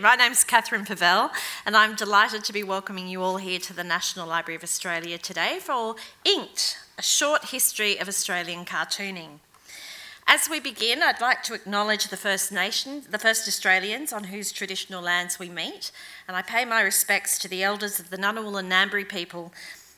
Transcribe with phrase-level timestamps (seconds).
[0.00, 1.30] My name's Catherine Favelle,
[1.64, 5.18] and I'm delighted to be welcoming you all here to the National Library of Australia
[5.18, 9.38] today for Inked, a short history of Australian cartooning.
[10.26, 14.50] As we begin, I'd like to acknowledge the First Nation, the first Australians on whose
[14.50, 15.92] traditional lands we meet,
[16.26, 19.52] and I pay my respects to the elders of the Ngunnawal and Ngambri people,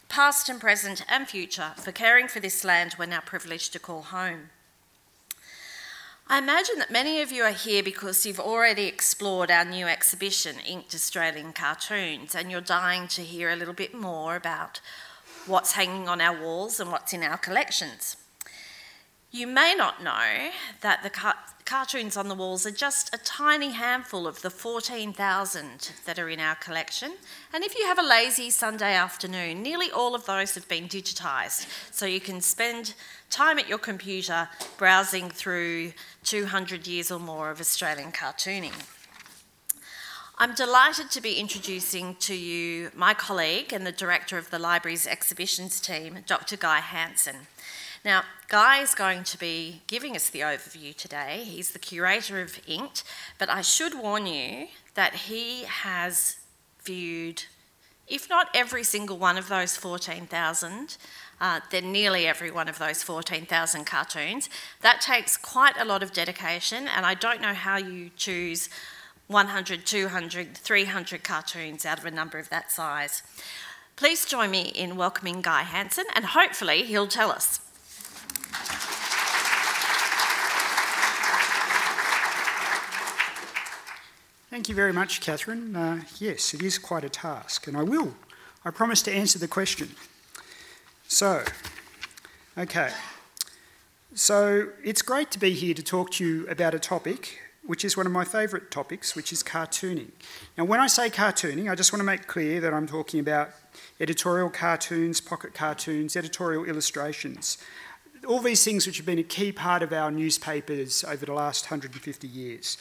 [0.09, 4.03] past and present and future, for caring for this land we're now privileged to call
[4.03, 4.51] home.
[6.29, 10.57] I imagine that many of you are here because you've already explored our new exhibition,
[10.67, 14.81] Inked Australian Cartoons, and you're dying to hear a little bit more about
[15.47, 18.17] what's hanging on our walls and what's in our collections.
[19.31, 20.51] You may not know
[20.81, 25.93] that the car- cartoons on the walls are just a tiny handful of the 14,000
[26.07, 27.13] that are in our collection.
[27.53, 31.67] And if you have a lazy Sunday afternoon, nearly all of those have been digitised.
[31.93, 32.95] So you can spend
[33.31, 35.93] time at your computer browsing through
[36.25, 38.75] 200 years or more of Australian cartooning.
[40.39, 45.07] I'm delighted to be introducing to you my colleague and the director of the library's
[45.07, 46.59] exhibitions team, Dr.
[46.59, 47.47] Guy Hansen.
[48.05, 51.43] Now, Guy is going to be giving us the overview today.
[51.45, 53.03] He's the curator of Inked,
[53.39, 56.37] but I should warn you that he has
[56.85, 57.45] viewed,
[58.07, 60.99] if not every single one of those 14,000,
[61.41, 64.49] uh, then nearly every one of those 14,000 cartoons.
[64.81, 68.69] That takes quite a lot of dedication, and I don't know how you choose
[69.29, 73.23] 100, 200, 300 cartoons out of a number of that size.
[73.97, 77.61] Please join me in welcoming Guy Hansen, and hopefully he'll tell us.
[84.49, 85.75] Thank you very much, Catherine.
[85.75, 88.15] Uh, yes, it is quite a task, and I will.
[88.65, 89.91] I promise to answer the question.
[91.09, 91.45] So,
[92.59, 92.91] okay.
[94.15, 97.97] So, it's great to be here to talk to you about a topic which is
[97.97, 100.11] one of my favourite topics, which is cartooning.
[100.57, 103.51] Now, when I say cartooning, I just want to make clear that I'm talking about
[104.01, 107.59] editorial cartoons, pocket cartoons, editorial illustrations.
[108.27, 111.67] All these things which have been a key part of our newspapers over the last
[111.67, 112.79] 150 years.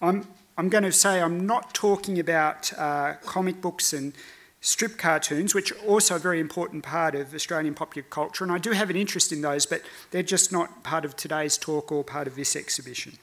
[0.00, 0.26] I'm
[0.56, 4.12] I'm going to say I'm not talking about uh, comic books and
[4.60, 8.58] strip cartoons, which are also a very important part of Australian popular culture, and I
[8.58, 12.02] do have an interest in those, but they're just not part of today's talk or
[12.02, 13.18] part of this exhibition.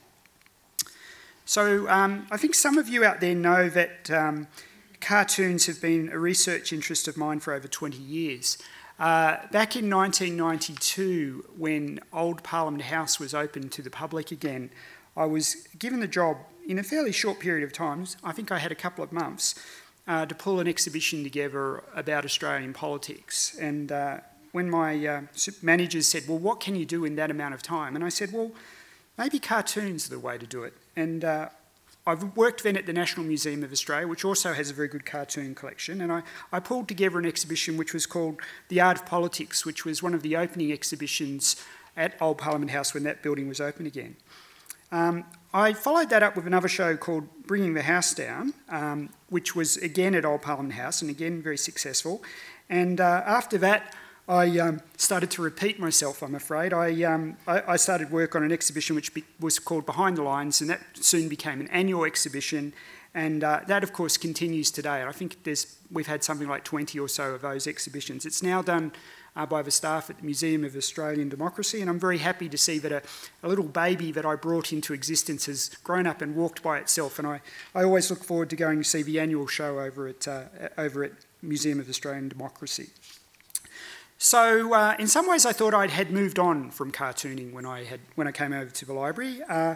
[1.45, 4.47] So um, I think some of you out there know that um,
[5.01, 8.57] cartoons have been a research interest of mine for over 20 years.
[8.97, 14.69] Uh, back in 1992, when Old Parliament House was open to the public again,
[15.17, 16.37] I was given the job
[16.67, 19.53] in a fairly short period of time, I think I had a couple of months,
[20.07, 23.55] uh, to pull an exhibition together about Australian politics.
[23.59, 24.19] And uh,
[24.51, 25.21] when my uh,
[25.61, 27.95] managers said, Well, what can you do in that amount of time?
[27.95, 28.51] And I said, Well,
[29.17, 30.73] maybe cartoons are the way to do it.
[30.95, 31.49] And uh,
[32.07, 35.05] I've worked then at the National Museum of Australia, which also has a very good
[35.07, 39.05] cartoon collection, and I, I pulled together an exhibition which was called The Art of
[39.07, 41.55] Politics, which was one of the opening exhibitions
[41.97, 44.17] at Old Parliament House when that building was open again.
[44.95, 49.53] Um, I followed that up with another show called Bringing the House Down, um, which
[49.53, 52.23] was again at Old Parliament House and again very successful.
[52.69, 53.93] And uh, after that,
[54.29, 56.71] I um, started to repeat myself, I'm afraid.
[56.71, 60.23] I, um, I, I, started work on an exhibition which be, was called Behind the
[60.23, 62.73] Lines, and that soon became an annual exhibition.
[63.13, 65.03] And uh, that, of course, continues today.
[65.03, 65.37] I think
[65.91, 68.25] we've had something like 20 or so of those exhibitions.
[68.25, 68.93] It's now done
[69.35, 72.57] uh, by the staff at the Museum of Australian Democracy, and I'm very happy to
[72.57, 73.01] see that a,
[73.43, 77.19] a, little baby that I brought into existence has grown up and walked by itself.
[77.19, 77.41] And I,
[77.73, 80.43] I always look forward to going to see the annual show over at, uh,
[80.77, 82.89] over at Museum of Australian Democracy.
[84.17, 87.83] So, uh, in some ways, I thought I had moved on from cartooning when I,
[87.83, 89.41] had, when I came over to the library.
[89.49, 89.75] Uh,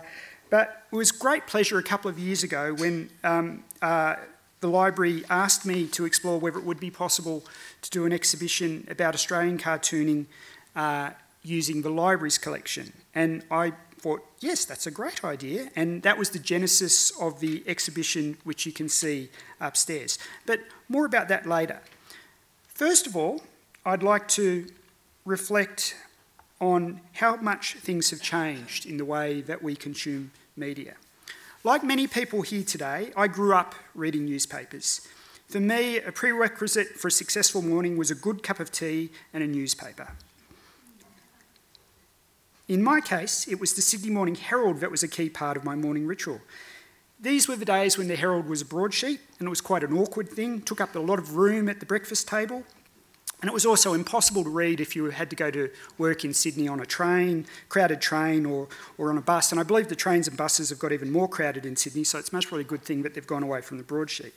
[0.50, 4.16] but it was great pleasure a couple of years ago when um, uh,
[4.62, 7.44] the library asked me to explore whether it would be possible
[7.82, 10.26] to do an exhibition about Australian cartooning
[10.76, 11.12] uh,
[11.44, 12.94] using the library's collection.
[13.16, 15.70] And I thought, yes, that's a great idea.
[15.76, 19.30] And that was the genesis of the exhibition, which you can see
[19.60, 20.18] upstairs.
[20.46, 21.82] But more about that later.
[22.68, 23.42] First of all,
[23.86, 24.68] I'd like to
[25.26, 25.96] reflect
[26.62, 30.96] on how much things have changed in the way that we consume media.
[31.64, 35.08] Like many people here today, I grew up reading newspapers.
[35.50, 39.44] For me, a prerequisite for a successful morning was a good cup of tea and
[39.44, 40.10] a newspaper.
[42.68, 45.64] In my case, it was the Sydney Morning Herald that was a key part of
[45.64, 46.40] my morning ritual.
[47.20, 49.98] These were the days when the Herald was a broadsheet and it was quite an
[49.98, 52.64] awkward thing, took up a lot of room at the breakfast table.
[53.42, 56.32] And it was also impossible to read if you had to go to work in
[56.32, 58.68] Sydney on a train, crowded train, or,
[59.00, 59.52] or on a bus.
[59.52, 62.20] And I believe the trains and buses have got even more crowded in Sydney, so
[62.20, 64.34] it's much really a good thing that they've gone away from the broadsheet.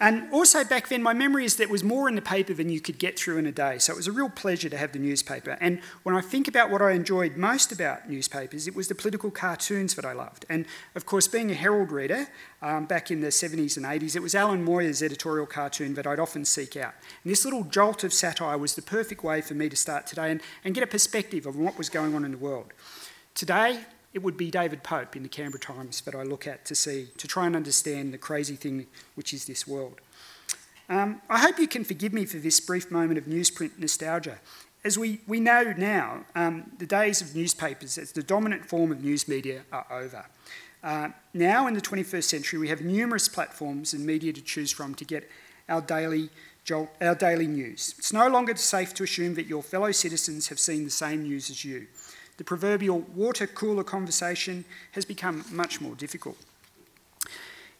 [0.00, 2.80] And also back then, my memory is there was more in the paper than you
[2.80, 3.78] could get through in a day.
[3.78, 5.58] So it was a real pleasure to have the newspaper.
[5.60, 9.32] And when I think about what I enjoyed most about newspapers, it was the political
[9.32, 10.46] cartoons that I loved.
[10.48, 12.28] And of course, being a Herald reader
[12.62, 16.20] um, back in the 70s and 80s, it was Alan Moir's editorial cartoon that I'd
[16.20, 16.94] often seek out.
[17.24, 20.30] And this little jolt of satire was the perfect way for me to start today
[20.30, 22.72] and, and get a perspective of what was going on in the world.
[23.34, 23.80] Today,
[24.14, 27.08] it would be David Pope in the Canberra Times that I look at to see,
[27.18, 30.00] to try and understand the crazy thing which is this world.
[30.88, 34.38] Um, I hope you can forgive me for this brief moment of newsprint nostalgia.
[34.84, 39.02] As we, we know now, um, the days of newspapers as the dominant form of
[39.04, 40.24] news media are over.
[40.82, 44.94] Uh, now, in the 21st century, we have numerous platforms and media to choose from
[44.94, 45.28] to get
[45.68, 46.30] our daily,
[46.64, 47.94] jolt, our daily news.
[47.98, 51.50] It's no longer safe to assume that your fellow citizens have seen the same news
[51.50, 51.88] as you
[52.38, 56.38] the proverbial water cooler conversation has become much more difficult.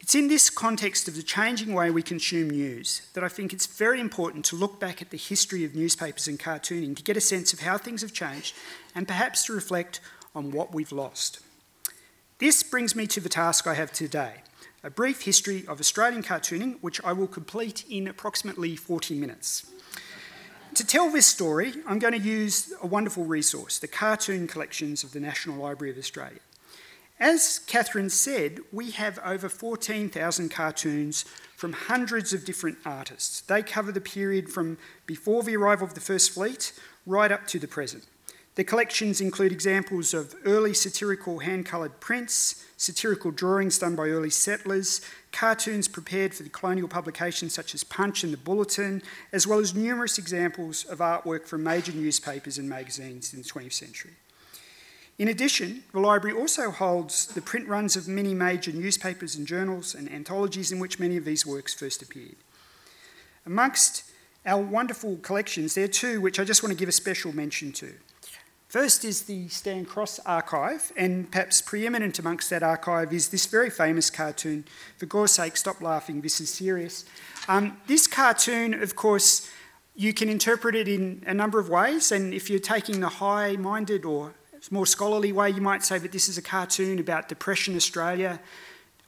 [0.01, 3.67] It's in this context of the changing way we consume news that I think it's
[3.67, 7.21] very important to look back at the history of newspapers and cartooning to get a
[7.21, 8.55] sense of how things have changed
[8.95, 10.01] and perhaps to reflect
[10.35, 11.41] on what we've lost.
[12.39, 14.43] This brings me to the task I have today
[14.85, 19.71] a brief history of Australian cartooning, which I will complete in approximately 40 minutes.
[20.79, 25.11] To tell this story, I'm going to use a wonderful resource, the cartoon collections of
[25.11, 26.39] the National Library of Australia.
[27.19, 31.25] As Catherine said, we have over 14,000 cartoons
[31.57, 33.41] from hundreds of different artists.
[33.41, 36.73] They cover the period from before the arrival of the First Fleet
[37.07, 38.05] right up to the present.
[38.55, 44.31] The collections include examples of early satirical hand coloured prints, satirical drawings done by early
[44.31, 45.03] settlers,
[45.33, 49.03] cartoons prepared for the colonial publications such as Punch and the Bulletin,
[49.33, 53.73] as well as numerous examples of artwork from major newspapers and magazines in the 20th
[53.73, 54.13] century.
[55.19, 59.97] In addition, the library also holds the print runs of many major newspapers and journals
[59.97, 62.37] and anthologies in which many of these works first appeared.
[63.45, 64.05] Amongst
[64.47, 67.73] our wonderful collections, there are two which I just want to give a special mention
[67.73, 67.93] to.
[68.69, 73.71] First is the Stan Cross archive, and perhaps preeminent amongst that archive is this very
[73.71, 74.67] famous cartoon,
[74.99, 77.07] For Gore's sake, stop laughing, this is serious.
[77.49, 79.51] Um, this cartoon, of course,
[79.97, 83.57] you can interpret it in a number of ways, and if you're taking the high
[83.57, 84.35] minded or
[84.71, 88.39] more scholarly way, you might say that this is a cartoon about Depression Australia,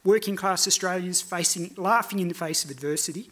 [0.04, 3.28] working class Australians facing, laughing in the face of adversity.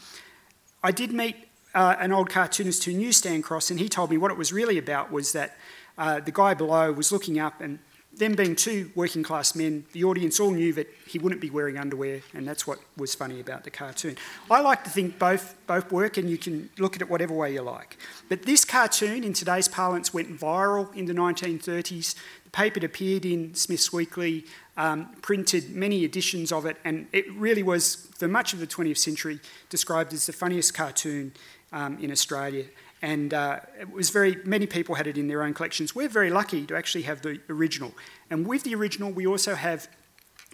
[0.82, 1.36] I did meet
[1.74, 4.52] uh, an old cartoonist who knew Stan Cross, and he told me what it was
[4.52, 5.56] really about was that
[5.98, 7.78] uh, the guy below was looking up, and
[8.18, 11.78] them being two working class men, the audience all knew that he wouldn't be wearing
[11.78, 14.16] underwear, and that's what was funny about the cartoon.
[14.50, 17.52] I like to think both, both work, and you can look at it whatever way
[17.52, 17.96] you like.
[18.28, 22.14] But this cartoon, in today's parlance, went viral in the 1930s.
[22.44, 24.44] The paper appeared in Smith's Weekly,
[24.76, 28.98] um, printed many editions of it, and it really was, for much of the 20th
[28.98, 31.32] century, described as the funniest cartoon
[31.72, 32.64] um, in Australia
[33.02, 35.94] and uh, it was very many people had it in their own collections.
[35.94, 37.94] We're very lucky to actually have the original,
[38.30, 39.88] and with the original, we also have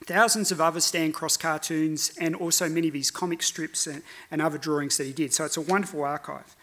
[0.04, 4.42] thousands of other Stan Cross cartoons and also many of his comic strips and, and
[4.42, 5.32] other drawings that he did.
[5.32, 6.56] So it's a wonderful archive.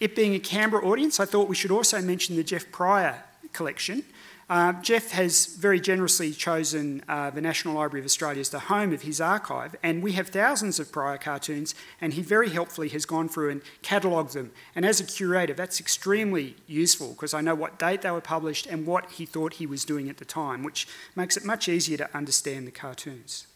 [0.00, 3.22] It being a Canberra audience, I thought we should also mention the Geoff Pryor
[3.52, 4.02] collection.
[4.50, 8.92] Uh, Geoff has very generously chosen uh, the National Library of Australia as the home
[8.92, 13.06] of his archive, and we have thousands of Pryor cartoons, and he very helpfully has
[13.06, 14.50] gone through and catalogued them.
[14.74, 18.66] And as a curator, that's extremely useful because I know what date they were published
[18.66, 21.98] and what he thought he was doing at the time, which makes it much easier
[21.98, 23.46] to understand the cartoons.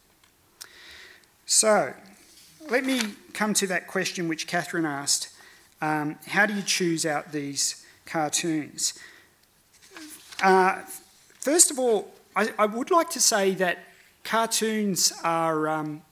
[1.44, 1.92] So,
[2.70, 3.00] let me
[3.32, 5.30] come to that question which Catherine asked
[5.82, 8.94] um, how do you choose out these cartoons?
[10.44, 10.82] Uh,
[11.40, 13.78] first of all, I, I, would like to say that
[14.24, 16.02] cartoons are, um,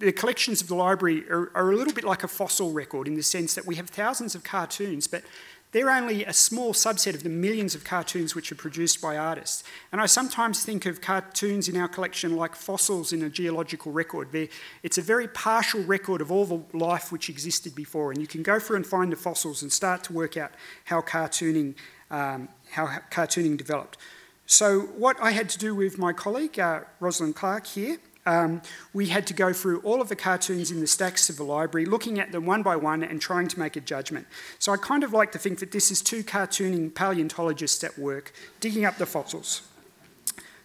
[0.00, 3.14] the collections of the library are, are, a little bit like a fossil record in
[3.14, 5.22] the sense that we have thousands of cartoons, but
[5.70, 9.62] they're only a small subset of the millions of cartoons which are produced by artists.
[9.92, 14.32] And I sometimes think of cartoons in our collection like fossils in a geological record.
[14.32, 14.48] They're,
[14.82, 18.42] it's a very partial record of all the life which existed before, and you can
[18.42, 20.50] go through and find the fossils and start to work out
[20.86, 21.76] how cartooning
[22.10, 23.98] um, how cartooning developed.
[24.46, 29.06] So, what I had to do with my colleague, uh, Rosalind Clark, here, um, we
[29.06, 32.20] had to go through all of the cartoons in the stacks of the library, looking
[32.20, 34.26] at them one by one and trying to make a judgment.
[34.60, 38.32] So, I kind of like to think that this is two cartooning paleontologists at work
[38.60, 39.62] digging up the fossils.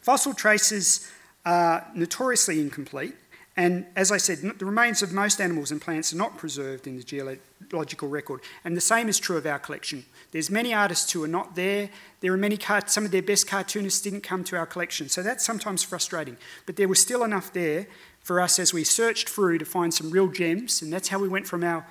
[0.02, 1.12] Fossil traces
[1.44, 3.16] are notoriously incomplete,
[3.58, 6.96] And as I said, the remains of most animals and plants are not preserved in
[6.98, 8.42] the geological record.
[8.64, 10.06] And the same is true of our collection.
[10.32, 11.90] There's many artists who are not there.
[12.22, 15.10] There are many, some of their best cartoonists didn't come to our collection.
[15.10, 16.38] So that's sometimes frustrating.
[16.66, 17.88] But there was still enough there
[18.22, 20.82] for us as we searched through to find some real gems.
[20.82, 21.86] And that's how we went from our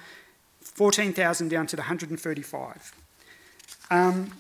[0.62, 2.94] 14,000 down to the 135.
[3.90, 4.30] Um,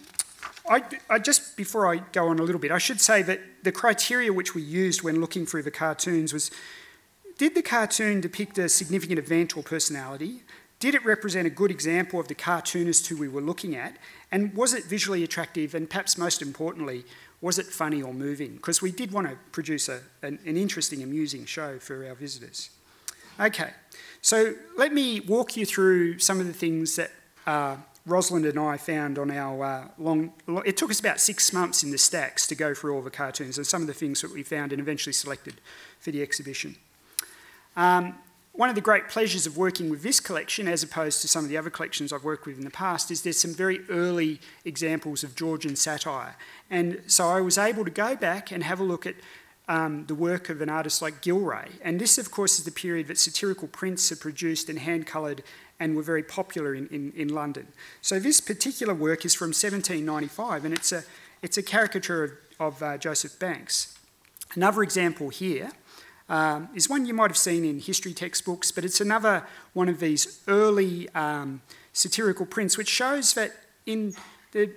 [0.68, 3.72] I, I, just before I go on a little bit, I should say that the
[3.72, 6.50] criteria which we used when looking through the cartoons was
[7.40, 10.42] did the cartoon depict a significant event or personality?
[10.78, 13.96] Did it represent a good example of the cartoonist who we were looking at?
[14.30, 15.74] And was it visually attractive?
[15.74, 17.02] And perhaps most importantly,
[17.40, 18.56] was it funny or moving?
[18.56, 22.68] Because we did want to produce a, an, an interesting, amusing show for our visitors.
[23.40, 23.70] Okay,
[24.20, 27.10] so let me walk you through some of the things that
[27.46, 30.34] uh, Rosalind and I found on our uh, long.
[30.66, 33.56] It took us about six months in the stacks to go through all the cartoons
[33.56, 35.54] and some of the things that we found and eventually selected
[36.00, 36.76] for the exhibition.
[37.76, 38.14] Um,
[38.52, 41.50] one of the great pleasures of working with this collection, as opposed to some of
[41.50, 45.24] the other collections I've worked with in the past, is there's some very early examples
[45.24, 46.36] of Georgian satire.
[46.68, 49.14] And so I was able to go back and have a look at
[49.68, 51.68] um, the work of an artist like Gillray.
[51.80, 55.44] And this, of course, is the period that satirical prints are produced and hand coloured
[55.78, 57.68] and were very popular in, in, in, London.
[58.02, 61.04] So this particular work is from 1795 and it's a,
[61.40, 63.96] it's a caricature of, of uh, Joseph Banks.
[64.54, 65.70] Another example here
[66.30, 70.00] um, is one you might have seen in history textbooks, but it's another one of
[70.00, 71.60] these early um,
[71.92, 73.52] satirical prints which shows that
[73.84, 74.14] in
[74.52, 74.70] the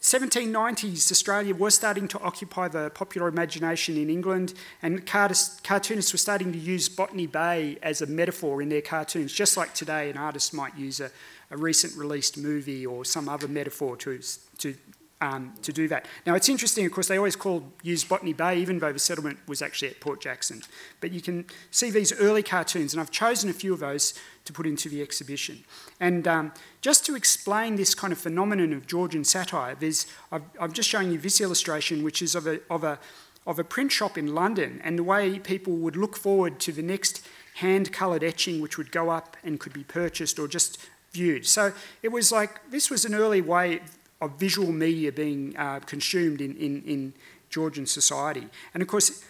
[0.00, 6.52] 1790s, Australia was starting to occupy the popular imagination in England, and cartoonists were starting
[6.52, 10.54] to use Botany Bay as a metaphor in their cartoons, just like today an artist
[10.54, 11.10] might use a,
[11.50, 14.20] a recent released movie or some other metaphor to,
[14.58, 14.76] to
[15.20, 16.06] um, to do that.
[16.26, 19.38] Now, it's interesting, of course, they always called use Botany Bay, even though the settlement
[19.46, 20.62] was actually at Port Jackson.
[21.00, 24.52] But you can see these early cartoons, and I've chosen a few of those to
[24.52, 25.64] put into the exhibition.
[26.00, 30.72] And um, just to explain this kind of phenomenon of Georgian satire, there's, I've, I'm
[30.72, 32.98] just showing you this illustration, which is of a, of, a,
[33.46, 36.82] of a print shop in London, and the way people would look forward to the
[36.82, 40.78] next hand coloured etching, which would go up and could be purchased or just
[41.12, 41.46] viewed.
[41.46, 43.80] So it was like this was an early way
[44.20, 47.12] of visual media being uh, consumed in, in, in
[47.50, 48.46] Georgian society.
[48.74, 49.24] And of course,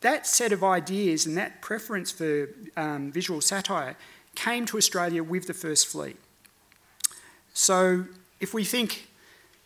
[0.00, 3.96] that set of ideas and that preference for um, visual satire
[4.34, 6.16] came to Australia with the First Fleet.
[7.52, 8.04] So
[8.40, 9.08] if we think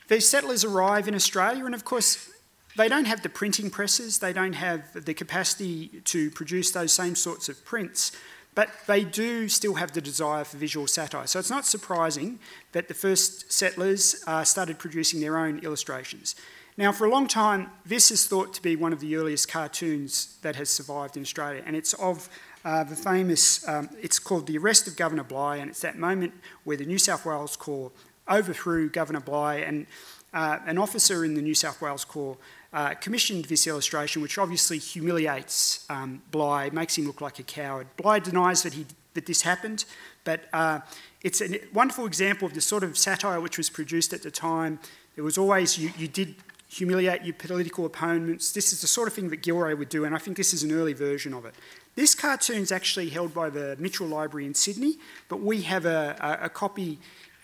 [0.09, 2.31] these settlers arrive in Australia, and of course,
[2.77, 7.17] they don't have the printing presses, they don't have the capacity to produce those same
[7.17, 8.12] sorts of prints.
[8.59, 11.29] But they do still have the desire for visual satire.
[11.29, 12.41] So it's not surprising
[12.73, 16.35] that the first settlers uh, started producing their own illustrations.
[16.77, 20.38] Now, for a long time, this is thought to be one of the earliest cartoons
[20.43, 22.29] that has survived in Australia, and it's of
[22.65, 26.35] uh, the famous, um, it's called The Arrest of Governor Bligh, and it's that moment
[26.65, 27.93] where the New South Wales Corps
[28.29, 29.87] overthrew Governor Bligh, and
[30.35, 32.37] uh, an officer in the New South Wales Corps
[32.73, 37.87] uh, commissioned this illustration, which obviously humiliates um, Bligh, makes him look like a coward.
[37.97, 39.85] Bligh denies that, he, that this happened,
[40.25, 40.81] but uh,
[41.23, 44.79] it's a wonderful example of the sort of satire which was produced at the time.
[45.15, 46.35] There was always, you, you did
[46.69, 48.53] humiliate your political opponents.
[48.53, 50.63] This is the sort of thing that Gillray would do, and I think this is
[50.63, 51.55] an early version of it.
[51.95, 54.99] This cartoon is actually held by the Mitchell Library in Sydney,
[55.29, 56.99] but we have a, a, a copy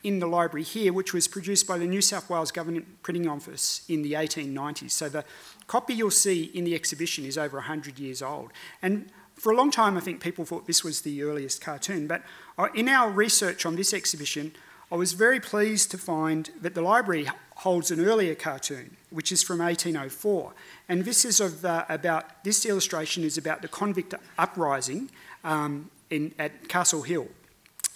[0.04, 3.82] in the library here, which was produced by the New South Wales Government Printing Office
[3.88, 4.90] in the 1890s.
[4.90, 5.24] So the
[5.66, 8.52] copy you'll see in the exhibition is over 100 years old.
[8.82, 12.06] And for a long time, I think people thought this was the earliest cartoon.
[12.06, 12.22] But
[12.58, 14.52] uh, in our research on this exhibition,
[14.92, 19.42] I was very pleased to find that the library holds an earlier cartoon, which is
[19.42, 20.52] from 1804.
[20.88, 25.10] And this is of, uh, about, this illustration is about the convict uprising
[25.42, 27.28] um, in, at Castle Hill.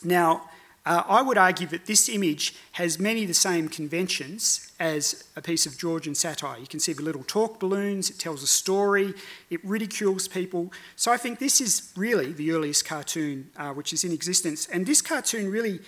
[0.03, 0.49] Now,
[0.89, 5.43] uh, I would argue that this image has many of the same conventions as a
[5.43, 6.59] piece of Georgian satire.
[6.59, 9.13] You can see the little talk balloons, it tells a story,
[9.51, 10.73] it ridicules people.
[10.97, 14.67] So I think this is really the earliest cartoon uh, which is in existence.
[14.67, 15.81] And this cartoon really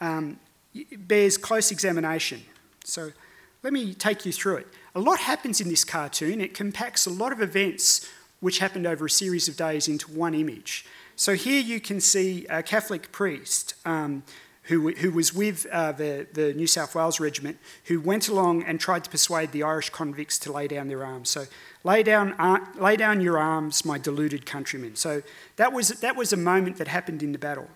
[0.00, 0.40] um,
[1.00, 2.40] bears close examination.
[2.82, 3.10] So
[3.62, 4.68] let me take you through it.
[4.94, 8.08] A lot happens in this cartoon, it compacts a lot of events
[8.40, 10.86] which happened over a series of days into one image.
[11.14, 13.74] So here you can see a Catholic priest.
[13.84, 14.22] Um,
[14.66, 18.80] who, who was with uh, the, the New South Wales Regiment, who went along and
[18.80, 21.30] tried to persuade the Irish convicts to lay down their arms.
[21.30, 21.46] So,
[21.84, 24.96] lay down, uh, lay down your arms, my deluded countrymen.
[24.96, 25.22] So,
[25.56, 27.68] that was, that was a moment that happened in the battle.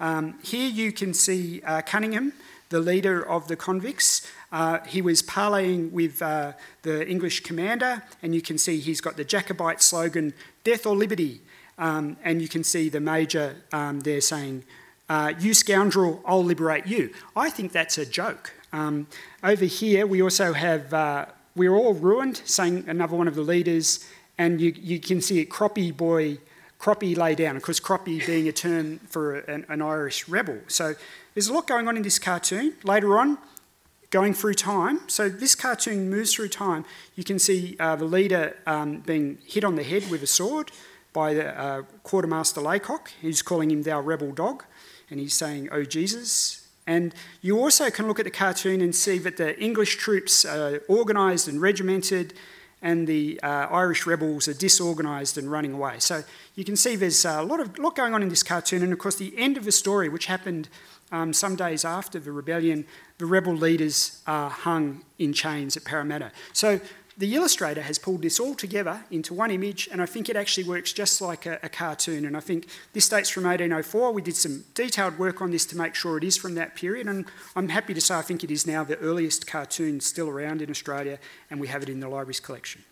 [0.00, 2.32] Um, here you can see uh, Cunningham,
[2.68, 4.28] the leader of the convicts.
[4.50, 9.16] Uh, he was parleying with uh, the English commander, and you can see he's got
[9.16, 11.42] the Jacobite slogan, Death or Liberty.
[11.78, 14.64] Um, and you can see the major um, there saying,
[15.08, 17.12] uh, You scoundrel, I'll liberate you.
[17.36, 18.52] I think that's a joke.
[18.72, 19.06] Um,
[19.42, 24.04] over here, we also have, uh, We're all ruined, saying another one of the leaders,
[24.36, 26.38] and you, you can see it, Croppy Boy,
[26.80, 30.58] Croppy lay down, of course, Croppy being a term for an, an Irish rebel.
[30.66, 30.94] So
[31.32, 32.74] there's a lot going on in this cartoon.
[32.82, 33.38] Later on,
[34.10, 35.00] going through time.
[35.08, 36.84] So this cartoon moves through time.
[37.16, 40.70] You can see uh, the leader um, being hit on the head with a sword
[41.12, 43.10] by the uh, quartermaster Laycock.
[43.22, 44.64] who's calling him thou rebel dog,
[45.10, 49.16] and he's saying, "Oh Jesus." And you also can look at the cartoon and see
[49.18, 52.34] that the English troops are organised and regimented,
[52.82, 55.98] and the uh, Irish rebels are disorganised and running away.
[55.98, 56.22] So
[56.54, 58.98] you can see there's a lot of lot going on in this cartoon, and of
[58.98, 60.68] course the end of the story, which happened
[61.10, 62.86] um, some days after the rebellion,
[63.18, 66.32] the rebel leaders are hung in chains at Parramatta.
[66.52, 66.80] So
[67.16, 70.64] the illustrator has pulled this all together into one image, and I think it actually
[70.64, 72.24] works just like a, a, cartoon.
[72.24, 74.12] And I think this dates from 1804.
[74.12, 77.06] We did some detailed work on this to make sure it is from that period,
[77.06, 80.60] and I'm happy to say I think it is now the earliest cartoon still around
[80.60, 81.18] in Australia,
[81.50, 82.82] and we have it in the library's collection.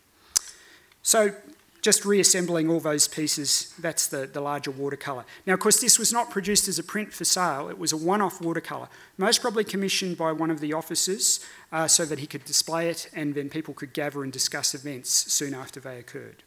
[1.02, 1.35] So
[1.83, 5.25] just reassembling all those pieces, that's the, the larger watercolour.
[5.47, 7.97] Now, of course, this was not produced as a print for sale, it was a
[7.97, 12.27] one off watercolour, most probably commissioned by one of the officers uh, so that he
[12.27, 16.45] could display it and then people could gather and discuss events soon after they occurred.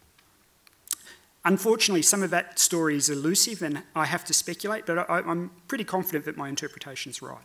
[1.43, 5.51] Unfortunately, some of that story is elusive and I have to speculate, but I, I'm
[5.67, 7.37] pretty confident that my interpretation is right.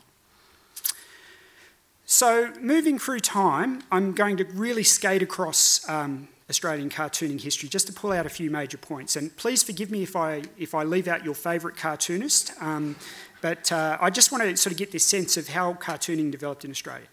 [2.06, 7.86] So, moving through time, I'm going to really skate across um, Australian cartooning history, just
[7.86, 9.16] to pull out a few major points.
[9.16, 12.96] And please forgive me if I, if I leave out your favourite cartoonist, um,
[13.40, 16.64] but uh, I just want to sort of get this sense of how cartooning developed
[16.64, 17.06] in Australia.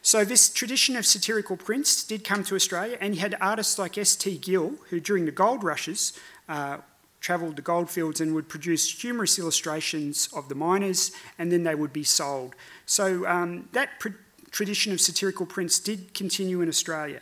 [0.00, 3.98] So, this tradition of satirical prints did come to Australia, and you had artists like
[3.98, 4.38] S.T.
[4.38, 6.12] Gill, who during the gold rushes
[6.48, 6.78] uh,
[7.20, 11.92] travelled the goldfields and would produce humorous illustrations of the miners, and then they would
[11.92, 12.54] be sold.
[12.86, 14.20] So, um, that pr-
[14.50, 17.20] tradition of satirical prints did continue in Australia.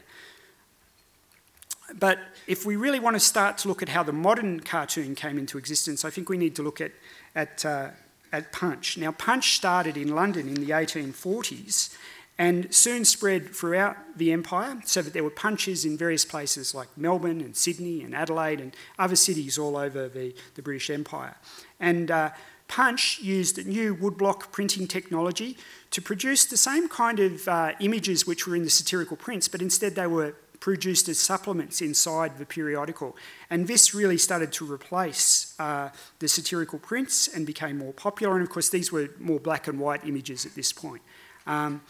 [1.99, 5.38] But if we really want to start to look at how the modern cartoon came
[5.38, 6.92] into existence, I think we need to look at,
[7.34, 7.90] at, uh,
[8.32, 8.96] at Punch.
[8.99, 11.96] Now, Punch started in London in the 1840s
[12.38, 16.88] and soon spread throughout the empire so that there were punches in various places like
[16.96, 21.37] Melbourne and Sydney and Adelaide and other cities all over the, the British Empire.
[21.78, 22.31] And uh,
[22.68, 25.59] Punch used a new woodblock printing technology
[25.90, 29.61] to produce the same kind of uh, images which were in the satirical prints, but
[29.61, 33.16] instead they were produced as supplements inside the periodical.
[33.51, 35.88] And this really started to replace uh,
[36.20, 38.35] the satirical prints and became more popular.
[38.35, 41.03] And of course, these were more black and white images at this point.
[41.48, 41.81] Um,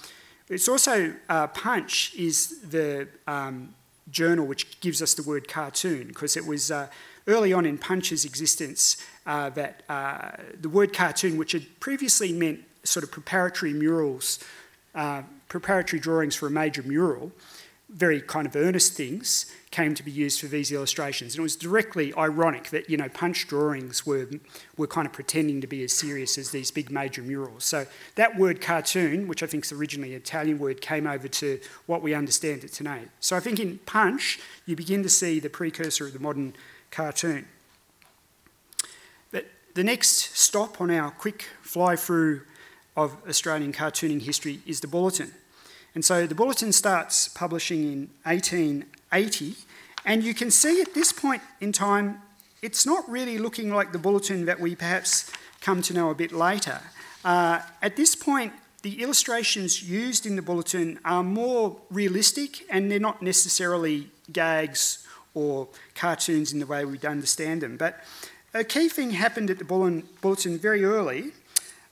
[0.48, 3.74] it's also uh, Punch is the um,
[4.10, 6.88] journal which gives us the word cartoon because it was uh,
[7.26, 12.60] early on in Punch's existence uh, that uh, the word cartoon, which had previously meant
[12.84, 14.42] sort of preparatory murals,
[14.94, 17.32] uh, preparatory drawings for a major mural,
[17.92, 21.34] very kind of earnest things came to be used for these illustrations.
[21.34, 24.28] And it was directly ironic that, you know, punch drawings were,
[24.76, 27.64] were kind of pretending to be as serious as these big major murals.
[27.64, 31.60] So that word cartoon, which I think is originally an Italian word, came over to
[31.86, 33.02] what we understand it today.
[33.20, 36.54] So I think in punch, you begin to see the precursor of the modern
[36.90, 37.46] cartoon.
[39.30, 42.42] But the next stop on our quick fly through
[42.96, 45.32] of Australian cartooning history is the Bulletin.
[45.94, 49.54] And so the bulletin starts publishing in 1880,
[50.04, 52.22] and you can see at this point in time,
[52.62, 56.32] it's not really looking like the bulletin that we perhaps come to know a bit
[56.32, 56.80] later.
[57.24, 58.52] Uh, at this point,
[58.82, 65.68] the illustrations used in the bulletin are more realistic and they're not necessarily gags or
[65.94, 67.76] cartoons in the way we'd understand them.
[67.76, 68.02] But
[68.54, 71.32] a key thing happened at the bulletin very early,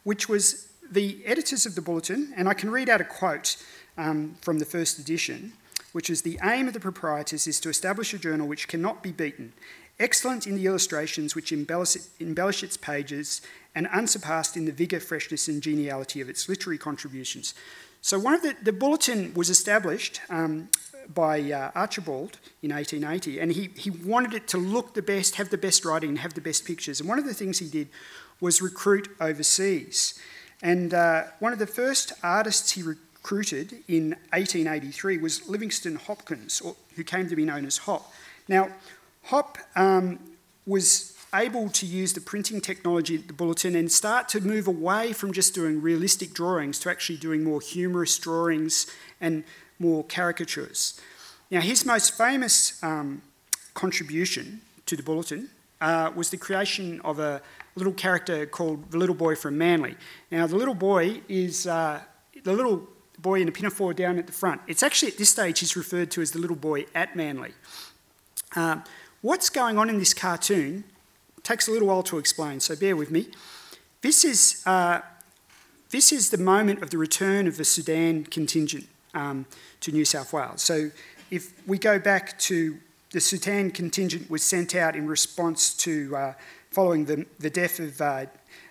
[0.05, 3.57] which was the editors of the bulletin, and I can read out a quote
[4.01, 5.53] um, from the first edition,
[5.93, 9.13] which is the aim of the proprietors is to establish a journal which cannot be
[9.13, 9.53] beaten,
[9.99, 13.43] excellent in the illustrations which embellish, embellish its pages,
[13.75, 17.55] and unsurpassed in the vigour, freshness, and geniality of its literary contributions.
[18.01, 20.71] So, one of the, the bulletin was established um,
[21.13, 25.51] by uh, Archibald in 1880, and he, he wanted it to look the best, have
[25.51, 27.01] the best writing, have the best pictures.
[27.01, 27.89] And one of the things he did
[28.41, 30.19] was recruit overseas.
[30.63, 36.61] And uh, one of the first artists he recruited recruited in 1883 was Livingston Hopkins,
[36.61, 38.13] or, who came to be known as Hop.
[38.49, 38.71] Now,
[39.25, 40.19] Hop um,
[40.67, 45.13] was able to use the printing technology at the bulletin and start to move away
[45.13, 48.87] from just doing realistic drawings to actually doing more humorous drawings
[49.21, 49.45] and
[49.79, 51.01] more caricatures.
[51.51, 53.23] Now, his most famous um,
[53.75, 57.43] contribution to the bulletin uh, was the creation of a
[57.77, 59.97] little character called the little boy from Manly.
[60.31, 62.01] Now, the little boy is uh,
[62.43, 62.89] the little
[63.21, 64.61] boy in a pinafore down at the front.
[64.67, 67.53] It's actually at this stage he's referred to as the little boy at Manly.
[68.57, 68.85] Um,
[69.21, 70.85] what's going on in this cartoon
[71.43, 73.29] takes a little while to explain, so bear with me.
[74.03, 75.01] This is, uh,
[75.91, 79.47] this is the moment of the return of the Sudan contingent um,
[79.81, 80.63] to New South Wales.
[80.63, 80.91] So
[81.31, 82.79] if we go back to
[83.13, 86.35] the Sudan contingent was sent out in response to uh,
[86.71, 88.27] following the, the death of uh,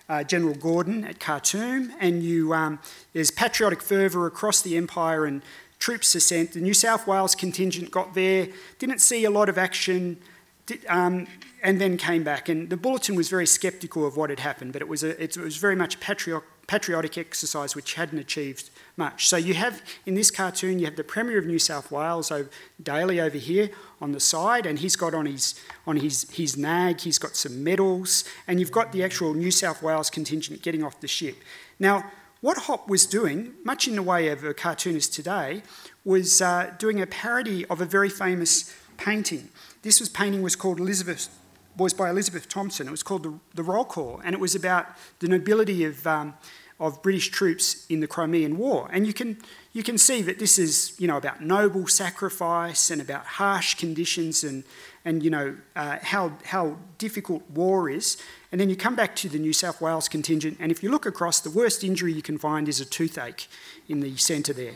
[0.09, 2.79] uh, General Gordon at Khartoum, and you, um,
[3.13, 5.41] there's patriotic fervour across the empire and
[5.77, 6.53] troops are sent.
[6.53, 8.47] The New South Wales contingent got there,
[8.79, 10.17] didn't see a lot of action,
[10.65, 11.27] did, um,
[11.63, 12.49] and then came back.
[12.49, 15.37] And the bulletin was very sceptical of what had happened, but it was, a, it
[15.37, 19.27] was very much a patriotic, patriotic exercise which hadn't achieved much.
[19.27, 22.49] So you have, in this cartoon, you have the Premier of New South Wales, over,
[22.83, 26.99] Dalley over here on the side, and he's got on his, on his, his nag,
[26.99, 30.99] he's got some medals, and you've got the actual New South Wales contingent getting off
[30.99, 31.37] the ship.
[31.79, 32.03] Now,
[32.41, 35.63] what Hop was doing, much in the way of a cartoonist today,
[36.05, 39.49] was uh, doing a parody of a very famous painting.
[39.81, 41.29] This was painting was called Elizabeth
[41.77, 42.87] was by Elizabeth Thompson.
[42.87, 44.87] It was called the, the Roll Call, and it was about
[45.19, 46.33] the nobility of um,
[46.79, 48.89] of British troops in the Crimean War.
[48.93, 49.37] And you can,
[49.73, 54.43] you can see that this is you know, about noble sacrifice and about harsh conditions
[54.43, 54.63] and,
[55.03, 58.17] and you know, uh, how, how difficult war is.
[58.51, 61.05] And then you come back to the New South Wales contingent, and if you look
[61.05, 63.47] across, the worst injury you can find is a toothache
[63.87, 64.75] in the centre there.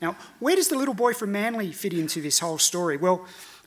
[0.00, 2.96] Now, where does the little boy from Manly fit into this whole story?
[2.96, 3.26] Well,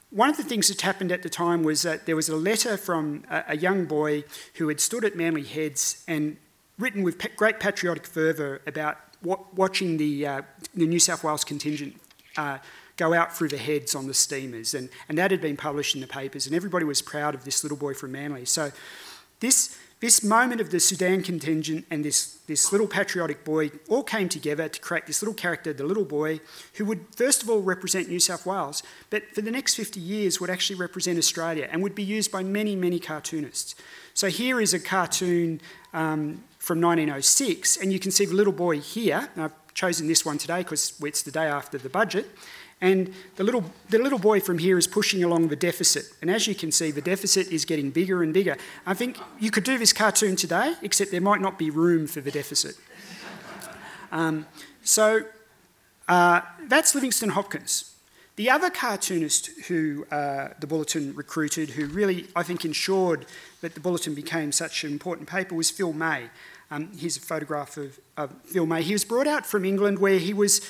[0.09, 2.77] one of the things that happened at the time was that there was a letter
[2.77, 4.23] from a, a young boy
[4.55, 6.37] who had stood at Manly Heads and
[6.77, 10.41] written with great patriotic fervour about watching the, uh,
[10.73, 11.99] the New South Wales contingent
[12.37, 12.57] uh,
[12.97, 16.01] go out through the heads on the steamers, and, and that had been published in
[16.01, 18.45] the papers, and everybody was proud of this little boy from Manly.
[18.45, 18.71] So,
[19.41, 24.29] this, this moment of the Sudan contingent and this, this little patriotic boy all came
[24.29, 26.39] together to create this little character, the little boy,
[26.75, 30.39] who would first of all represent New South Wales, but for the next 50 years
[30.39, 33.75] would actually represent Australia and would be used by many, many cartoonists.
[34.13, 35.59] So, here is a cartoon.
[35.93, 39.29] Um, from 1906, and you can see the little boy here.
[39.37, 42.25] I've chosen this one today because it's the day after the budget.
[42.81, 46.05] And the little, the little boy from here is pushing along the deficit.
[46.23, 48.57] And as you can see, the deficit is getting bigger and bigger.
[48.83, 52.19] I think you could do this cartoon today, except there might not be room for
[52.19, 52.75] the deficit.
[54.11, 54.47] Um,
[54.83, 55.21] so
[56.07, 57.95] uh, that's Livingston Hopkins.
[58.37, 63.27] The other cartoonist who uh, the Bulletin recruited, who really, I think, ensured
[63.61, 66.29] that the Bulletin became such an important paper, was Phil May.
[66.71, 68.81] Um, here's a photograph of, of Phil May.
[68.81, 70.61] He was brought out from England where he was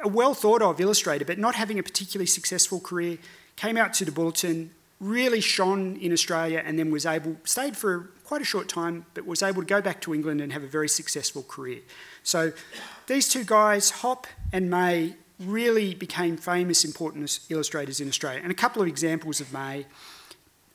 [0.00, 3.18] a well thought of illustrator, but not having a particularly successful career.
[3.56, 8.10] Came out to the Bulletin, really shone in Australia, and then was able, stayed for
[8.24, 10.68] quite a short time, but was able to go back to England and have a
[10.68, 11.80] very successful career.
[12.22, 12.52] So
[13.06, 18.40] these two guys, Hop and May, really became famous, important illustrators in Australia.
[18.42, 19.86] And a couple of examples of May.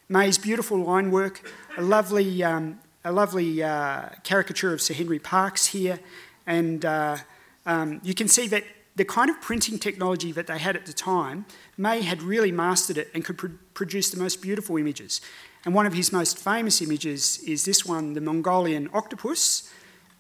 [0.10, 5.68] May's beautiful line work, a lovely um, a lovely uh, caricature of Sir Henry Parkes
[5.68, 6.00] here,
[6.48, 7.18] and uh,
[7.66, 8.64] um, you can see that
[8.96, 11.46] the kind of printing technology that they had at the time,
[11.78, 15.20] May had really mastered it and could pr- produce the most beautiful images.
[15.66, 19.72] And one of his most famous images is this one, the Mongolian octopus,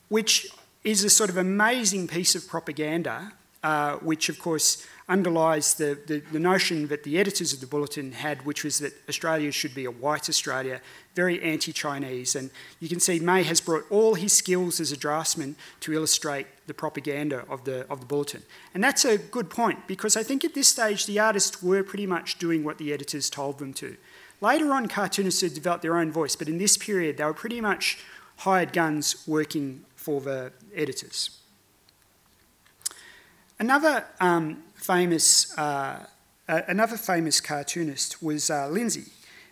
[0.10, 0.48] which
[0.84, 6.20] is a sort of amazing piece of propaganda, uh, which of course underlies the, the,
[6.32, 9.86] the, notion that the editors of the Bulletin had, which was that Australia should be
[9.86, 10.80] a white Australia,
[11.14, 12.36] very anti Chinese.
[12.36, 12.50] And
[12.80, 16.74] you can see May has brought all his skills as a draftsman to illustrate the
[16.74, 18.44] propaganda of the, of the Bulletin.
[18.74, 22.08] And that's a good point because I think at this stage the artists were pretty
[22.08, 23.98] much doing what the editors told them to.
[24.42, 27.62] Later on, cartoonists had developed their own voice, but in this period they were pretty
[27.62, 28.00] much
[28.38, 31.40] hired guns working for the editors.
[33.60, 36.06] Another um, famous, uh,
[36.48, 39.12] another famous cartoonist was uh, Lindsay.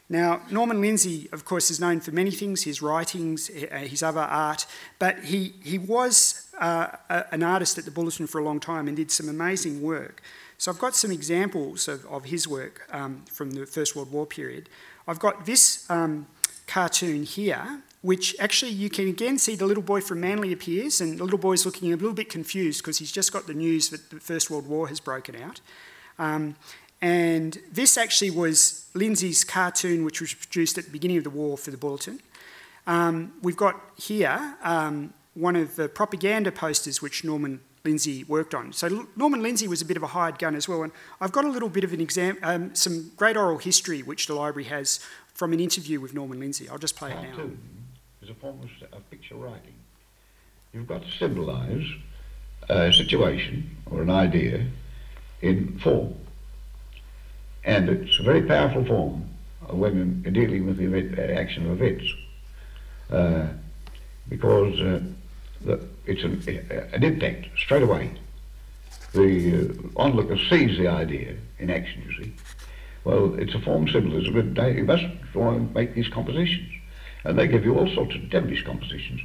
[0.10, 4.20] Now, Norman Lindsay, of course, is known for many things his writings, uh, his other
[4.20, 4.66] art,
[5.00, 6.88] but he, he was uh,
[7.32, 10.22] an artist at the Bulletin for a long time and did some amazing work.
[10.58, 14.26] So, I've got some examples of, of his work um, from the First World War
[14.26, 14.68] period.
[15.08, 16.28] I've got this um,
[16.68, 21.20] cartoon here, which actually you can again see the little boy from Manly appears, and
[21.20, 24.10] the little boy's looking a little bit confused because he's just got the news that
[24.10, 25.62] the First World War has broken out.
[26.18, 26.56] Um,
[27.02, 31.58] and this actually was Lindsay's cartoon, which was produced at the beginning of the war
[31.58, 32.20] for the Bulletin.
[32.86, 38.74] Um, we've got here um, one of the propaganda posters which Norman Lindsay worked on.
[38.74, 41.46] So Norman Lindsay was a bit of a hired gun as well, and I've got
[41.46, 45.00] a little bit of an exam, um, some great oral history which the library has
[45.34, 46.70] from an interview with Norman Lindsay.
[46.70, 47.50] I'll just play it now.
[48.22, 48.60] Is a form
[48.94, 49.74] of picture writing.
[50.74, 51.86] You've got to symbolise
[52.70, 54.66] a situation or an idea
[55.42, 56.14] in form,
[57.64, 59.26] and it's a very powerful form
[59.70, 62.14] when dealing with the event, action of events,
[63.12, 63.48] uh,
[64.30, 65.02] because uh,
[65.62, 66.42] the, it's an,
[66.94, 68.12] an impact straight away.
[69.14, 72.34] The uh, onlooker sees the idea in action, you see.
[73.04, 75.06] Well, it's a form symbolism, and you must
[75.74, 76.70] make these compositions.
[77.24, 79.22] And they give you all sorts of devilish compositions.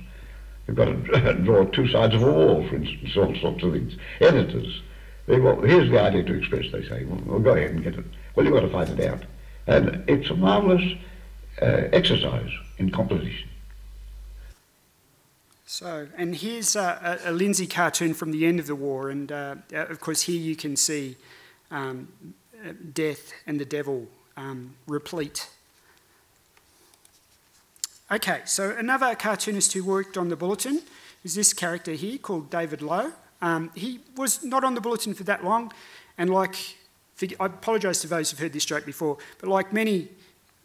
[0.66, 3.96] You've got to draw two sides of a wall, for instance, all sorts of things.
[4.20, 4.82] Editors,
[5.26, 7.04] they want, here's the idea to express, they say.
[7.04, 8.04] Well, well, go ahead and get it.
[8.35, 9.22] Well, you've got to fight it out.
[9.66, 10.85] And it's a marvellous
[11.61, 13.48] uh, exercise in composition.
[15.64, 19.56] So, and here's a, a, Lindsay cartoon from the end of the war, and uh,
[19.74, 21.16] uh, of course, here you can see
[21.72, 22.09] um,
[22.92, 24.06] death and the devil
[24.37, 25.50] um, replete.
[28.09, 30.81] Okay, so another cartoonist who worked on the bulletin
[31.25, 33.11] is this character here called David Low.
[33.42, 35.73] Um, he was not on the bulletin for that long,
[36.16, 36.77] and like,
[37.40, 40.09] I apologise to those who've heard this joke before, but like many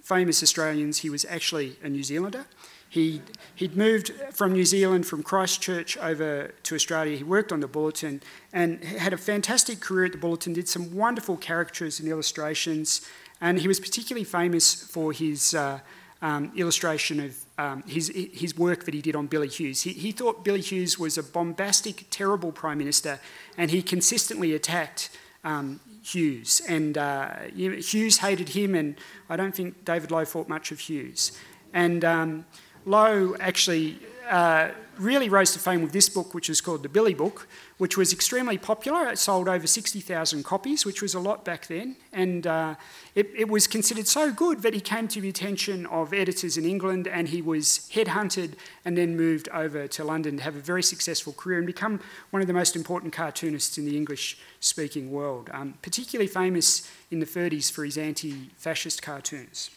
[0.04, 2.46] famous Australians, he was actually a New Zealander.
[2.88, 3.24] He,
[3.56, 7.18] he'd moved from New Zealand, from Christchurch over to Australia.
[7.18, 8.22] He worked on the Bulletin
[8.54, 13.02] and had a fantastic career at the Bulletin, did some wonderful caricatures and illustrations.
[13.40, 15.80] And he was particularly famous for his uh,
[16.22, 19.82] um, illustration of um, his, his work that he did on Billy Hughes.
[19.82, 23.20] He, he thought Billy Hughes was a bombastic, terrible Prime Minister,
[23.58, 25.10] and he consistently attacked
[25.44, 26.62] um, Hughes.
[26.68, 28.96] And uh, Hughes hated him, and
[29.30, 31.32] I don't think David Low thought much of Hughes.
[31.74, 32.46] And um,
[32.86, 37.14] Low actually uh, really rose to fame with this book, which is called The Billy
[37.14, 39.08] Book, which was extremely popular.
[39.08, 41.96] It sold over 60,000 copies, which was a lot back then.
[42.14, 42.76] And uh,
[43.16, 46.66] it, it, was considered so good that he came to the attention of editors in
[46.66, 48.54] England and he was headhunted
[48.86, 52.42] and then moved over to London to have a very successful career and become one
[52.42, 55.50] of the most important cartoonists in the English speaking world.
[55.52, 59.72] Um, particularly famous in the 30s for his anti fascist cartoons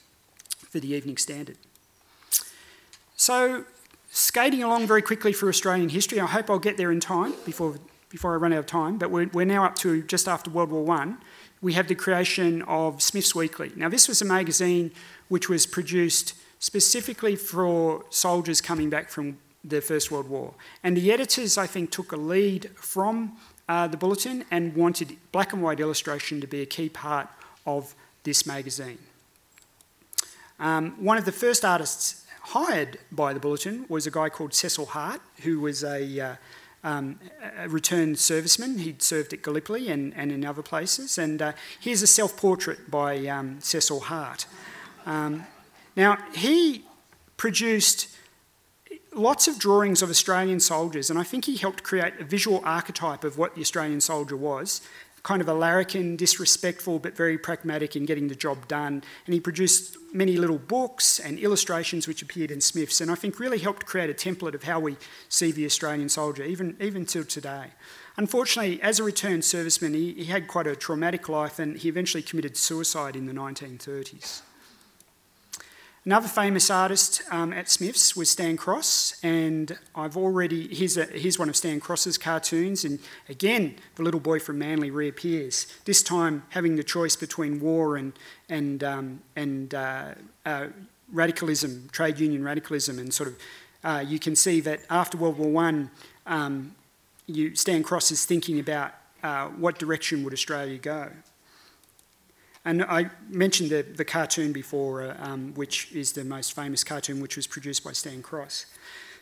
[0.74, 1.57] for the Evening Standard.
[3.16, 3.64] So,
[4.14, 7.74] skating along very quickly through Australian history, I hope I'll get there in time before,
[8.11, 10.70] before I run out of time, but we're, we're now up to just after World
[10.70, 11.18] War One.
[11.61, 13.72] We have the creation of Smith's Weekly.
[13.74, 14.92] Now, this was a magazine
[15.29, 20.55] which was produced specifically for soldiers coming back from the First World War.
[20.85, 23.37] And the editors, I think, took a lead from
[23.68, 27.29] uh, the bulletin and wanted black and white illustration to be a key part
[27.66, 28.98] of this magazine.
[30.61, 34.87] Um, one of the first artists hired by the Bulletin was a guy called Cecil
[34.87, 36.37] Hartt, who was a, uh,
[36.83, 37.18] um,
[37.59, 38.80] a returned serviceman.
[38.80, 41.16] He'd served at Gallipoli and, and in other places.
[41.16, 44.46] And uh, here's a self portrait by um, Cecil Hartt.
[45.07, 45.46] Um,
[45.96, 46.85] now, he
[47.37, 48.09] produced
[49.14, 53.24] lots of drawings of Australian soldiers, and I think he helped create a visual archetype
[53.24, 54.80] of what the Australian soldier was
[55.24, 59.02] kind of a larrikin, disrespectful, but very pragmatic in getting the job done.
[59.24, 63.40] And he produced many little books and illustrations which appeared in Smith's, and I think
[63.40, 64.96] really helped create a template of how we
[65.30, 67.68] see the Australian soldier, even, even till today.
[68.16, 72.22] Unfortunately, as a returned serviceman, he, he had quite a traumatic life and he eventually
[72.22, 74.42] committed suicide in the 1930s.
[76.06, 81.38] Another famous artist um, at Smith's was Stan Cross, and I've already, here's, a, here's
[81.38, 82.98] one of Stan Cross's cartoons, and
[83.30, 88.12] again, the little boy from Manly reappears, this time having the choice between war and,
[88.50, 90.12] and, um, and uh,
[90.44, 90.66] uh,
[91.10, 93.38] radicalism, trade union radicalism, and sort of
[93.82, 95.90] uh, you can see that after World War One,
[96.26, 96.74] um,
[97.26, 101.10] you, Stan Cross is thinking about uh, what direction would Australia go.
[102.64, 107.20] And I mentioned the, the cartoon before, uh, um, which is the most famous cartoon,
[107.20, 108.66] which was produced by Stan Cross.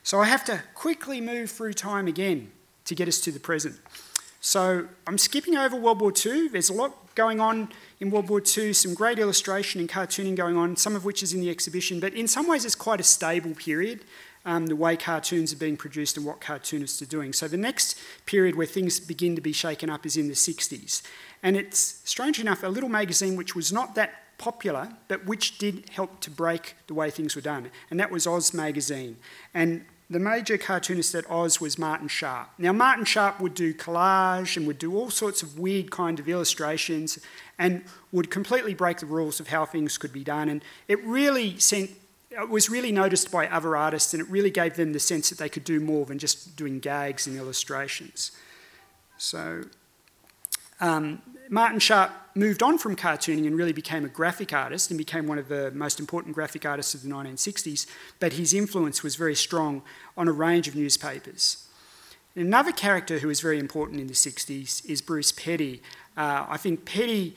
[0.05, 2.53] So I have to quickly move through time again
[2.85, 3.79] to get us to the present.
[4.41, 6.49] So I'm skipping over World War II.
[6.49, 7.69] There's a lot going on
[8.01, 11.33] in World War II, some great illustration and cartooning going on, some of which is
[11.33, 14.05] in the exhibition, but in some ways it's quite a stable period.
[14.45, 17.33] Um, the way cartoons are being produced and what cartoonists are doing.
[17.33, 21.03] So, the next period where things begin to be shaken up is in the 60s.
[21.43, 25.89] And it's, strange enough, a little magazine which was not that popular, but which did
[25.91, 27.71] help to break the way things were done.
[27.91, 29.17] And that was Oz magazine.
[29.55, 32.51] And the major cartoonist at Oz was Martin Sharp.
[32.59, 36.29] Now, Martin Sharp would do collage and would do all sorts of weird kind of
[36.29, 37.19] illustrations
[37.59, 40.49] and would completely break the rules of how things could be done.
[40.49, 41.91] And it really sent,
[42.31, 45.39] it was really noticed by other artists and it really gave them the sense that
[45.39, 48.33] they could do more than just doing gags and illustrations.
[49.17, 49.63] So
[50.83, 55.27] um, Martin Sharp moved on from cartooning and really became a graphic artist and became
[55.27, 57.87] one of the most important graphic artists of the 1960s,
[58.21, 59.83] but his influence was very strong
[60.17, 61.69] on a range of newspapers.
[62.35, 65.83] Another character who was very important in the 60s is Bruce Petty.
[66.17, 67.37] Uh, I think Petty,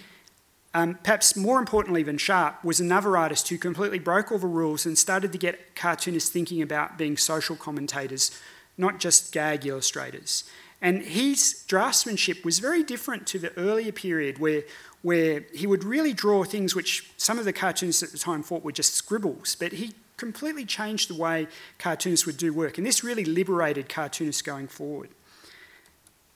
[0.73, 4.85] um, perhaps more importantly than Sharp, was another artist who completely broke all the rules
[4.85, 8.39] and started to get cartoonists thinking about being social commentators,
[8.77, 10.45] not just gag illustrators.
[10.85, 14.61] And his draftsmanship was very different to the earlier period where,
[15.01, 18.63] where he would really draw things which some of the cartoonists at the time thought
[18.63, 21.47] were just scribbles, but he completely changed the way
[21.79, 22.77] cartoonists would do work.
[22.77, 25.09] And this really liberated cartoonists going forward.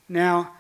[0.09, 0.53] Now,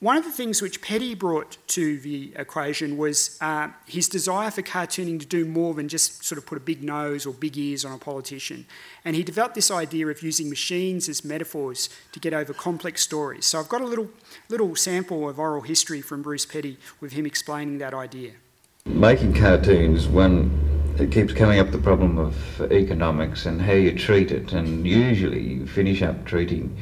[0.00, 4.60] one of the things which Petty brought to the equation was uh, his desire for
[4.60, 7.82] cartooning to do more than just sort of put a big nose or big ears
[7.82, 8.66] on a politician.
[9.06, 13.46] And he developed this idea of using machines as metaphors to get over complex stories.
[13.46, 14.10] So I've got a little,
[14.50, 18.32] little sample of oral history from Bruce Petty with him explaining that idea.
[18.84, 24.30] Making cartoons, one, it keeps coming up the problem of economics and how you treat
[24.30, 24.52] it.
[24.52, 26.76] And usually you finish up treating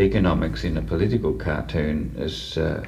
[0.00, 2.84] economics in a political cartoon as uh,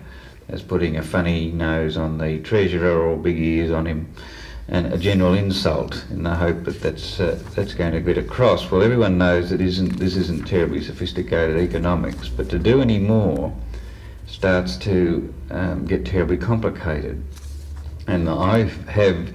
[0.49, 4.13] as putting a funny nose on the treasurer or big ears on him,
[4.69, 8.71] and a general insult in the hope that that's uh, that's going to get across.
[8.71, 13.55] Well, everyone knows that isn't this isn't terribly sophisticated economics, but to do any more
[14.27, 17.23] starts to um, get terribly complicated.
[18.07, 19.33] And I have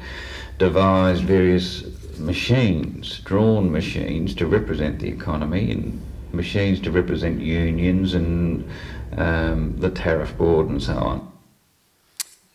[0.58, 1.84] devised various
[2.20, 6.02] machines, drawn machines, to represent the economy in
[6.34, 8.70] machines to represent unions and
[9.18, 11.32] um, the tariff board and so on.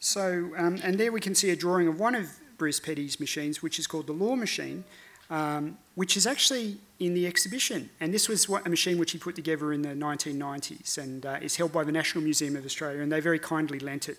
[0.00, 3.62] So, um, and there we can see a drawing of one of Bruce Petty's machines,
[3.62, 4.84] which is called the Law Machine,
[5.30, 7.90] um, which is actually in the exhibition.
[8.00, 11.38] And this was what, a machine which he put together in the 1990s and uh,
[11.40, 14.18] is held by the National Museum of Australia, and they very kindly lent it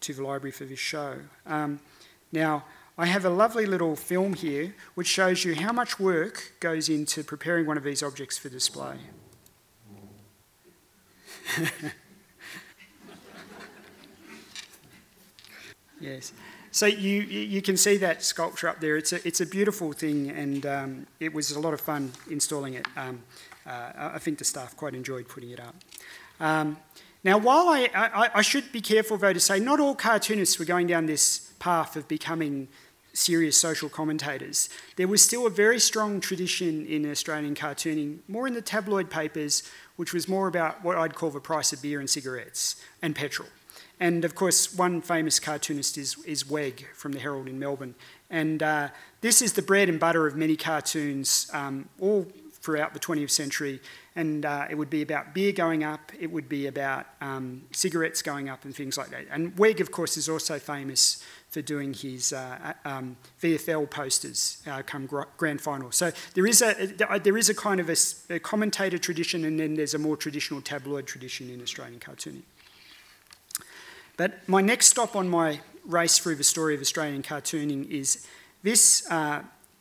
[0.00, 1.16] to the library for this show.
[1.46, 1.80] Um,
[2.30, 2.64] now,
[2.98, 7.24] I have a lovely little film here which shows you how much work goes into
[7.24, 8.96] preparing one of these objects for display.
[16.00, 16.32] yes.
[16.70, 18.96] So you, you can see that sculpture up there.
[18.96, 22.74] It's a, it's a beautiful thing, and um, it was a lot of fun installing
[22.74, 22.86] it.
[22.96, 23.22] Um,
[23.66, 25.74] uh, I think the staff quite enjoyed putting it up.
[26.40, 26.78] Um,
[27.24, 30.64] now, while I, I, I, should be careful, though, to say not all cartoonists were
[30.64, 32.68] going down this path of becoming
[33.12, 38.54] serious social commentators, there was still a very strong tradition in Australian cartooning, more in
[38.54, 39.62] the tabloid papers,
[39.96, 43.48] which was more about what I'd call the price of beer and cigarettes and petrol.
[44.00, 47.94] And of course, one famous cartoonist is, is Weg from the Herald in Melbourne.
[48.30, 48.88] And uh,
[49.20, 52.26] this is the bread and butter of many cartoons, um, all
[52.62, 53.80] throughout the 20th century.
[54.14, 58.20] And uh, it would be about beer going up, it would be about um, cigarettes
[58.20, 59.24] going up, and things like that.
[59.30, 64.62] And Weg, of course, is also famous for doing his uh, uh um, VFL posters
[64.66, 65.92] uh, come grand final.
[65.92, 66.74] So there is a
[67.22, 67.96] there is a kind of a,
[68.34, 72.42] a, commentator tradition, and then there's a more traditional tabloid tradition in Australian cartooning.
[74.16, 78.26] But my next stop on my race through the story of Australian cartooning is
[78.62, 79.06] this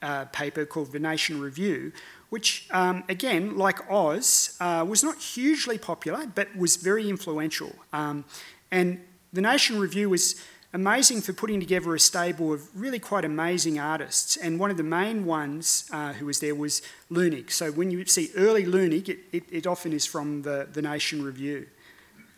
[0.01, 1.91] uh, paper called The Nation Review,
[2.29, 7.75] which, um, again, like Oz, uh, was not hugely popular, but was very influential.
[7.93, 8.25] Um,
[8.71, 8.99] and
[9.33, 10.41] The Nation Review was
[10.73, 14.37] amazing for putting together a stable of really quite amazing artists.
[14.37, 17.51] And one of the main ones uh, who was there was Leunig.
[17.51, 21.23] So when you see early Leunig, it, it, it often is from the, the Nation
[21.23, 21.67] Review.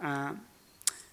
[0.01, 0.33] Uh,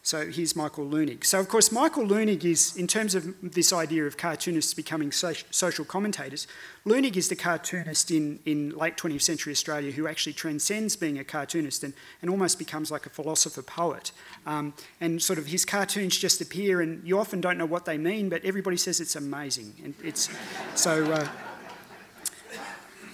[0.03, 1.27] so here's Michael Leunig.
[1.27, 5.35] So, of course, Michael Leunig is, in terms of this idea of cartoonists becoming so-
[5.51, 6.47] social commentators,
[6.87, 11.25] Leunig is the cartoonist in, in late 20th century Australia who actually transcends being a
[11.25, 14.11] cartoonist and, and almost becomes like a philosopher poet.
[14.47, 17.99] Um, and sort of his cartoons just appear, and you often don't know what they
[17.99, 19.75] mean, but everybody says it's amazing.
[19.85, 20.31] And it's
[20.75, 21.05] so.
[21.13, 21.29] Uh,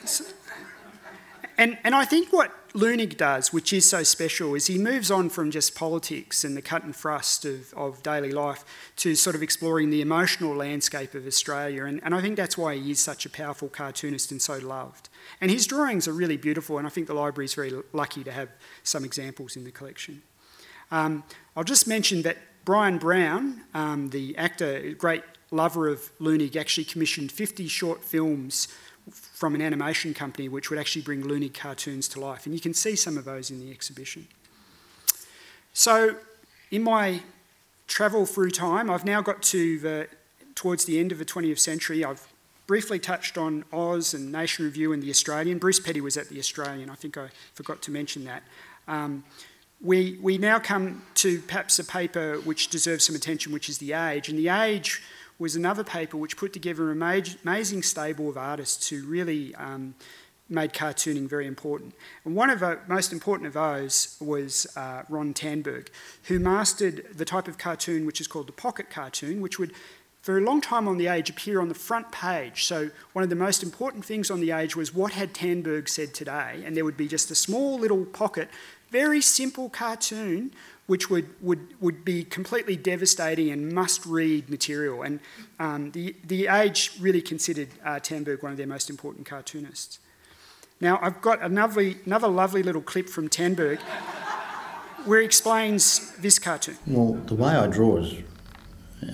[0.04, 0.24] so
[1.58, 5.30] and, and I think what Leunig does, which is so special, is he moves on
[5.30, 9.42] from just politics and the cut and thrust of, of daily life to sort of
[9.42, 11.86] exploring the emotional landscape of Australia.
[11.86, 15.08] And, and I think that's why he is such a powerful cartoonist and so loved.
[15.40, 18.32] And his drawings are really beautiful, and I think the library is very lucky to
[18.32, 18.50] have
[18.82, 20.22] some examples in the collection.
[20.90, 21.24] Um,
[21.56, 22.36] I'll just mention that
[22.66, 28.68] Bryan Brown, um, the actor, great lover of Leunig, actually commissioned 50 short films
[29.10, 32.46] from an animation company which would actually bring Leunig cartoons to life.
[32.46, 34.26] And you can see some of those in the exhibition.
[35.72, 36.16] So,
[36.70, 37.20] in my
[37.86, 40.08] travel through time, I've now got to the,
[40.54, 42.04] towards the end of the 20th century.
[42.04, 42.26] I've
[42.66, 45.58] briefly touched on Oz and Nation Review and The Australian.
[45.58, 48.42] Bruce Petty was at The Australian, I think I forgot to mention that.
[48.88, 49.24] Um,
[49.80, 53.92] we, we now come to perhaps a paper which deserves some attention, which is The
[53.92, 54.28] Age.
[54.28, 55.02] And The Age
[55.38, 57.02] was another paper which put together an
[57.44, 59.94] amazing stable of artists who really um,
[60.48, 61.94] made cartooning very important.
[62.24, 65.88] And one of the most important of those was uh, Ron Tandberg,
[66.24, 69.72] who mastered the type of cartoon which is called the pocket cartoon, which would,
[70.22, 72.64] for a long time on the Age, appear on the front page.
[72.64, 76.14] So one of the most important things on the Age was what had Tanberg said
[76.14, 78.48] today, and there would be just a small little pocket,
[78.90, 80.52] very simple cartoon
[80.86, 85.02] which would, would, would be completely devastating and must read material.
[85.02, 85.20] And
[85.58, 87.98] um, the, the Age really considered uh,
[88.40, 89.98] one of their most important cartoonists.
[90.80, 93.80] Now, I've got another, another lovely little clip from Tandberg
[95.04, 96.76] where he explains this cartoon.
[96.86, 98.14] Well, the way I draw is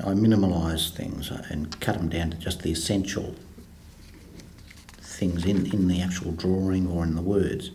[0.01, 3.35] I minimalise things and cut them down to just the essential
[5.01, 7.71] things in, in the actual drawing or in the words.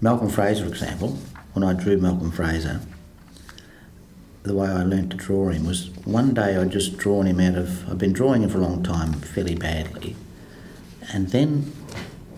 [0.00, 1.18] Malcolm Fraser, for example,
[1.58, 2.80] when I drew Malcolm Fraser,
[4.44, 7.56] the way I learnt to draw him was one day I'd just drawn him out
[7.56, 10.14] of, I've been drawing him for a long time fairly badly,
[11.12, 11.62] and then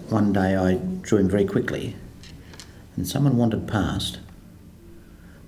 [0.08, 1.96] one day I drew him very quickly,
[2.96, 4.20] and someone wandered past,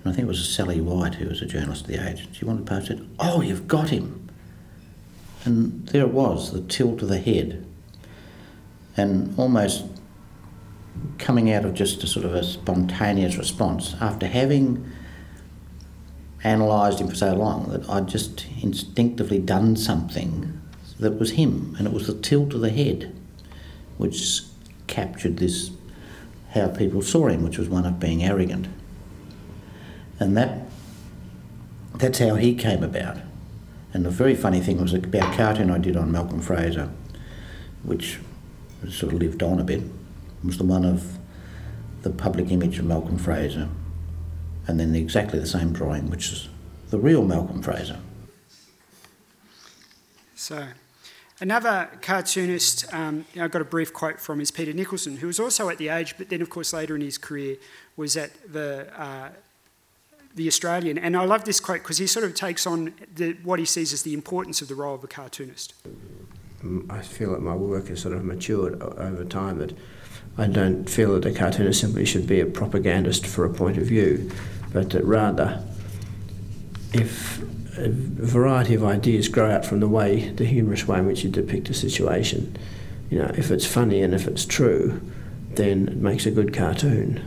[0.03, 2.27] and I think it was Sally White, who was a journalist at the age.
[2.31, 4.29] She wandered past and said, Oh, you've got him.
[5.45, 7.65] And there it was, the tilt of the head.
[8.95, 9.85] And almost
[11.17, 14.89] coming out of just a sort of a spontaneous response after having
[16.43, 20.59] analysed him for so long that I'd just instinctively done something
[20.99, 23.13] that was him, and it was the tilt of the head
[23.97, 24.41] which
[24.87, 25.71] captured this
[26.53, 28.67] how people saw him, which was one of being arrogant.
[30.19, 30.67] And that
[31.95, 33.17] that's how he came about.
[33.93, 36.91] And the very funny thing was about a cartoon I did on Malcolm Fraser,
[37.83, 38.19] which
[38.89, 39.81] sort of lived on a bit,
[40.43, 41.17] was the one of
[42.01, 43.69] the public image of Malcolm Fraser,
[44.67, 46.49] and then exactly the same drawing, which is
[46.89, 47.99] the real Malcolm Fraser.
[50.35, 50.67] So,
[51.43, 55.67] Another cartoonist um, I got a brief quote from is Peter Nicholson, who was also
[55.67, 57.57] at the Age, but then, of course, later in his career
[57.97, 59.29] was at the uh,
[60.35, 60.97] the Australian.
[60.97, 63.91] And I love this quote because he sort of takes on the, what he sees
[63.91, 65.73] as the importance of the role of a cartoonist.
[66.89, 69.57] I feel that my work has sort of matured over time.
[69.57, 69.75] That
[70.37, 73.85] I don't feel that a cartoonist simply should be a propagandist for a point of
[73.85, 74.31] view,
[74.71, 75.63] but that rather,
[76.91, 77.41] if
[77.77, 81.29] a variety of ideas grow out from the way, the humorous way in which you
[81.29, 82.57] depict a situation.
[83.09, 85.01] You know, if it's funny and if it's true,
[85.51, 87.23] then it makes a good cartoon.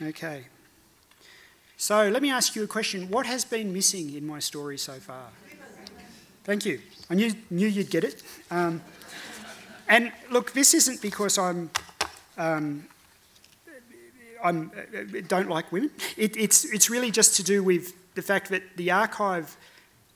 [0.00, 0.44] Okay.
[1.76, 3.08] So let me ask you a question.
[3.10, 5.28] What has been missing in my story so far?
[6.44, 6.80] Thank you.
[7.10, 8.22] I knew, knew you'd get it.
[8.50, 8.82] Um,
[9.88, 11.70] and look, this isn't because I'm,
[12.36, 12.86] um,
[14.42, 15.90] I'm uh, don't like women.
[16.16, 19.56] It, it's, it's really just to do with the fact that the archive,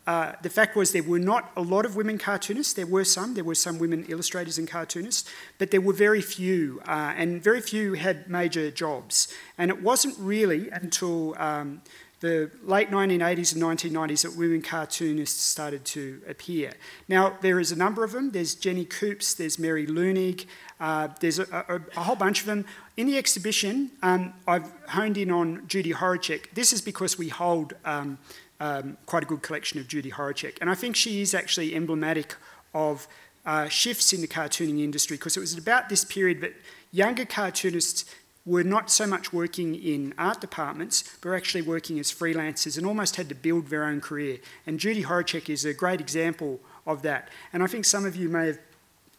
[0.07, 2.73] uh, the fact was there were not a lot of women cartoonists.
[2.73, 3.35] There were some.
[3.35, 7.61] There were some women illustrators and cartoonists, but there were very few, uh, and very
[7.61, 9.33] few had major jobs.
[9.57, 11.83] And it wasn't really until um,
[12.21, 16.73] the late 1980s and 1990s that women cartoonists started to appear.
[17.09, 18.31] Now, there is a number of them.
[18.31, 20.45] There's Jenny Coopes, there's Mary Leunig,
[20.81, 22.67] uh, there's a, a, a, whole bunch of them.
[22.97, 26.53] In the exhibition, um, I've honed in on Judy Horacek.
[26.55, 28.19] This is because we hold um,
[28.61, 32.35] um, quite a good collection of Judy Horacek, and I think she is actually emblematic
[32.75, 33.09] of
[33.47, 36.55] uh, shifts in the cartooning industry because it was about this period that
[36.93, 38.05] younger cartoonists
[38.47, 42.87] were not so much working in art departments, but were actually working as freelancers and
[42.87, 44.39] almost had to build their own career.
[44.67, 47.29] And Judy Horacek is a great example of that.
[47.53, 48.59] And I think some of you may have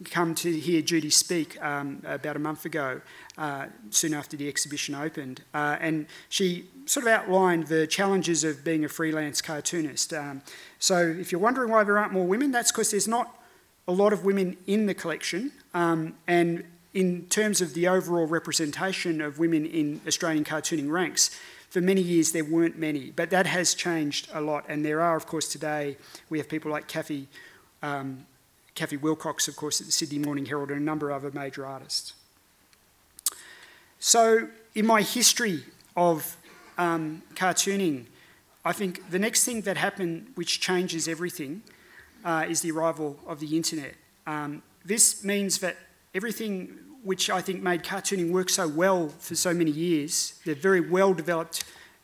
[0.10, 3.02] come to hear Judy speak um, about a month ago,
[3.38, 5.44] uh, soon after the exhibition opened.
[5.54, 10.14] Uh, and she sort of outlined the challenges of being a freelance cartoonist.
[10.14, 10.42] Um,
[10.80, 13.38] so if you're wondering why there aren't more women, that's because there's not
[13.88, 15.52] a lot of women in the collection.
[15.74, 16.64] Um, and
[16.94, 21.40] in terms of the overall representation of women in Australian cartooning ranks,
[21.70, 24.66] for many years there weren't many, but that has changed a lot.
[24.68, 25.98] And there are, of course, today
[26.30, 27.28] we have people like Cathy
[27.82, 28.26] um,
[28.76, 31.66] Cathy Wilcox, of course, at the Sydney Morning Herald, and a number of other major
[31.66, 32.14] artists.
[34.00, 35.64] So, in my history
[35.96, 36.38] of
[36.78, 38.06] um, cartooning,
[38.64, 41.64] I think the next thing that happened, which changes everything,
[42.24, 43.96] uh, is the arrival of the internet.
[44.26, 45.78] Um, this means that
[46.14, 50.82] everything which I think made cartooning work so well for so many years, the very
[50.82, 51.64] well developed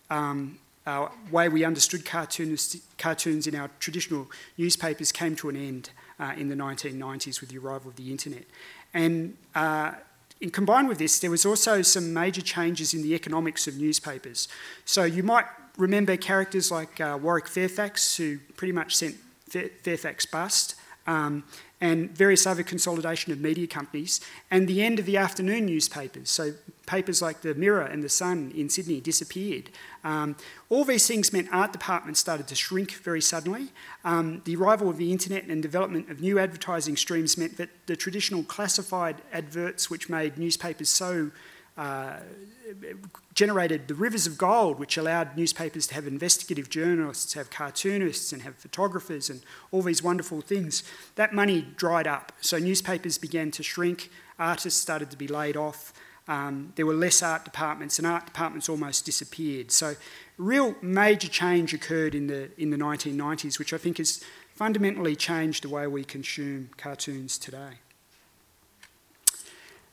[0.10, 4.28] um, uh, way we understood cartoons in our traditional
[4.58, 5.90] newspapers came to an end
[6.20, 8.46] uh, in the 1990s with the arrival of the internet.
[8.94, 9.92] And uh,
[10.40, 14.48] in combined with this, there was also some major changes in the economics of newspapers.
[14.86, 15.46] So you might
[15.78, 19.16] remember characters like uh, Warwick Fairfax, who pretty much sent
[19.50, 21.44] Fairfax bust, um,
[21.80, 24.20] and various other consolidation of media companies,
[24.50, 26.30] and the end of the afternoon newspapers.
[26.30, 26.54] So
[26.88, 29.70] papers like the Mirror and the Sun in Sydney disappeared.
[30.04, 30.36] Um,
[30.70, 33.70] all these things meant art departments started to shrink very suddenly.
[34.04, 37.96] Um, the arrival of the internet and development of new advertising streams meant that the
[37.96, 41.32] traditional classified adverts, which made newspapers so
[41.78, 42.18] uh,
[43.34, 48.42] generated the rivers of gold, which allowed newspapers to have investigative journalists, have cartoonists, and
[48.42, 50.84] have photographers, and all these wonderful things.
[51.16, 52.32] That money dried up.
[52.42, 54.10] So newspapers began to shrink,
[54.40, 55.94] artists started to be laid off.
[56.28, 59.72] Um, there were less art departments, and art departments almost disappeared.
[59.72, 59.96] So,
[60.38, 64.22] real major change occurred in the in the 1990s, which I think has
[64.54, 67.80] fundamentally changed the way we consume cartoons today.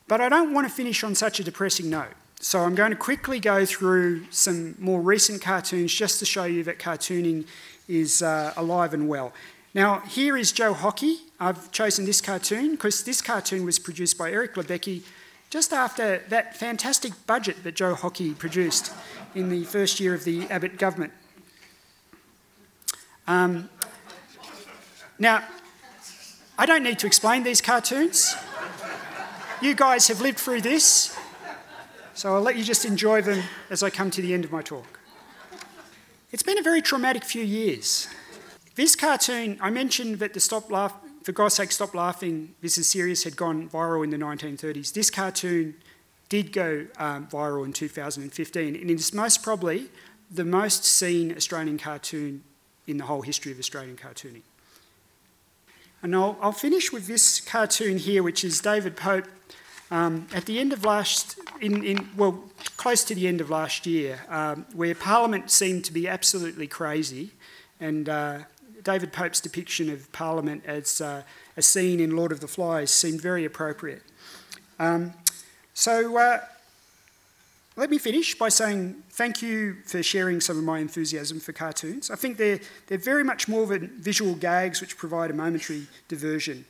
[0.07, 2.13] But I don't want to finish on such a depressing note.
[2.39, 6.63] So I'm going to quickly go through some more recent cartoons just to show you
[6.63, 7.47] that cartooning
[7.87, 9.33] is uh, alive and well.
[9.73, 11.17] Now, here is Joe Hockey.
[11.39, 15.03] I've chosen this cartoon because this cartoon was produced by Eric Löbbecke
[15.49, 18.93] just after that fantastic budget that Joe Hockey produced
[19.33, 21.13] in the first year of the Abbott government.
[23.27, 23.69] Um,
[25.17, 25.43] now,
[26.57, 28.35] I don't need to explain these cartoons.
[29.61, 31.17] You guys have lived through this,
[32.13, 34.61] so I'll let you just enjoy them as I come to the end of my
[34.61, 34.99] talk.
[36.33, 38.09] It's been a very traumatic few years.
[38.75, 40.93] This cartoon, I mentioned that the Stop Laugh,
[41.23, 44.91] For God's Sake Stop Laughing, This is Serious had gone viral in the 1930s.
[44.91, 45.75] This cartoon
[46.27, 49.89] did go um, viral in 2015, and it is most probably
[50.29, 52.43] the most seen Australian cartoon
[52.87, 54.41] in the whole history of Australian cartooning.
[56.03, 59.25] And I'll, I'll finish with this cartoon here, which is David Pope
[59.91, 62.43] um, at the end of last, in, in, well,
[62.77, 67.31] close to the end of last year, um, where Parliament seemed to be absolutely crazy,
[67.79, 68.39] and uh,
[68.83, 71.21] David Pope's depiction of Parliament as uh,
[71.57, 74.03] a scene in Lord of the Flies seemed very appropriate.
[74.79, 75.13] Um,
[75.73, 76.41] so uh,
[77.77, 82.09] let me finish by saying thank you for sharing some of my enthusiasm for cartoons.
[82.09, 86.65] I think they're, they're very much more than visual gags which provide a momentary diversion.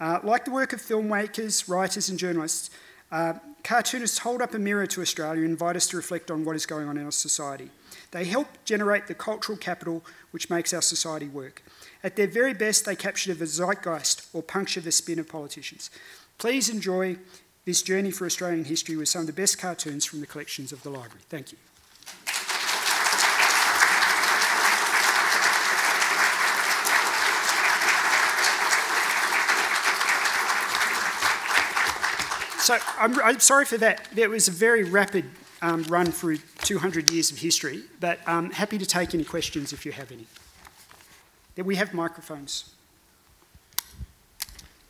[0.00, 2.70] Uh, like the work of filmmakers, writers, and journalists,
[3.10, 6.56] uh, cartoonists hold up a mirror to Australia and invite us to reflect on what
[6.56, 7.70] is going on in our society.
[8.12, 11.62] They help generate the cultural capital which makes our society work.
[12.02, 15.90] At their very best, they capture the zeitgeist or puncture the spin of politicians.
[16.38, 17.18] Please enjoy
[17.68, 20.82] this journey for Australian history with some of the best cartoons from the collections of
[20.82, 21.20] the library.
[21.28, 21.58] Thank you.
[32.58, 34.08] So I'm, I'm, sorry for that.
[34.14, 35.26] There was a very rapid
[35.60, 39.74] um, run through 200 years of history, but I'm um, happy to take any questions
[39.74, 40.26] if you have any.
[41.62, 42.70] We have microphones.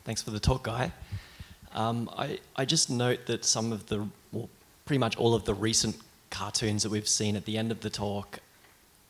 [0.05, 0.93] Thanks for the talk, Guy.
[1.73, 4.49] Um, I, I just note that some of the, well,
[4.85, 5.97] pretty much all of the recent
[6.29, 8.39] cartoons that we've seen at the end of the talk,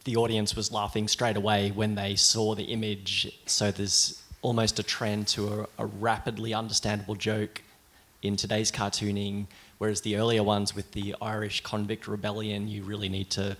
[0.03, 3.31] the audience was laughing straight away when they saw the image.
[3.45, 7.61] So there's almost a trend to a, a rapidly understandable joke
[8.21, 9.47] in today's cartooning,
[9.77, 13.55] whereas the earlier ones with the Irish convict rebellion, you really need to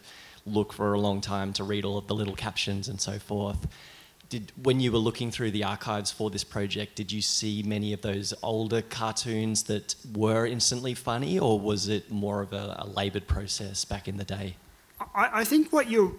[0.46, 3.68] look for a long time to read all of the little captions and so forth
[4.30, 7.94] did when you were looking through the archives for this project, did you see many
[7.94, 12.88] of those older cartoons that were instantly funny, or was it more of a, a
[12.88, 14.56] laboured process back in the day?
[15.16, 16.14] I, I think what you're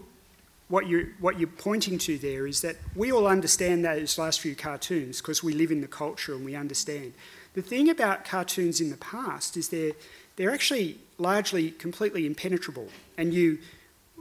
[0.69, 4.55] what you're what you're pointing to there is that we all understand those last few
[4.55, 7.13] cartoons because we live in the culture and we understand.
[7.55, 9.93] The thing about cartoons in the past is they're
[10.37, 13.59] they're actually largely completely impenetrable, and you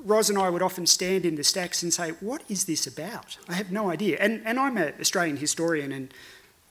[0.03, 3.37] Ros and I would often stand in the stacks and say, What is this about?
[3.47, 4.17] I have no idea.
[4.19, 6.13] And, and I'm an Australian historian and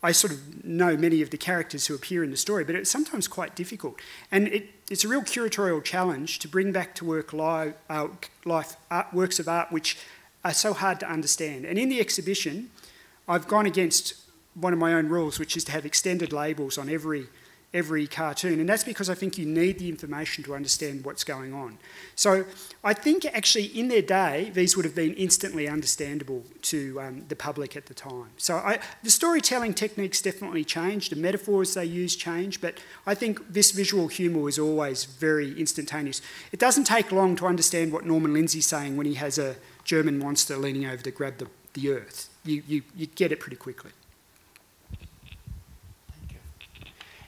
[0.02, 2.90] I sort of know many of the characters who appear in the story, but it's
[2.90, 3.96] sometimes quite difficult.
[4.30, 8.08] And it, it's a real curatorial challenge to bring back to work live, uh,
[8.44, 9.98] life art, works of art which
[10.44, 11.64] are so hard to understand.
[11.64, 12.70] And in the exhibition,
[13.26, 14.14] I've gone against
[14.54, 17.26] one of my own rules, which is to have extended labels on every
[17.74, 21.52] every cartoon, and that's because I think you need the information to understand what's going
[21.52, 21.78] on.
[22.14, 22.46] So
[22.82, 27.36] I think actually in their day, these would have been instantly understandable to um, the
[27.36, 28.30] public at the time.
[28.38, 33.52] So I, the storytelling techniques definitely changed, the metaphors they use changed, but I think
[33.52, 36.22] this visual humour is always very instantaneous.
[36.52, 40.18] It doesn't take long to understand what Norman Lindsay's saying when he has a German
[40.18, 42.30] monster leaning over to grab the, the earth.
[42.44, 43.90] You, you, you get it pretty quickly.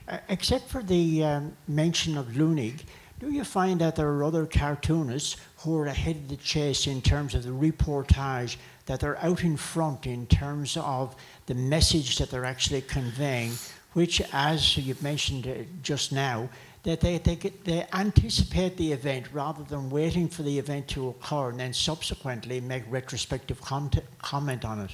[0.29, 2.81] except for the um, mention of Leunig,
[3.19, 7.01] do you find that there are other cartoonists who are ahead of the chase in
[7.01, 8.57] terms of the reportage,
[8.87, 13.51] that they're out in front in terms of the message that they're actually conveying,
[13.93, 15.53] which, as you've mentioned uh,
[15.83, 16.49] just now,
[16.83, 21.09] that they, they, get, they anticipate the event rather than waiting for the event to
[21.09, 24.91] occur and then subsequently make retrospective comment on it.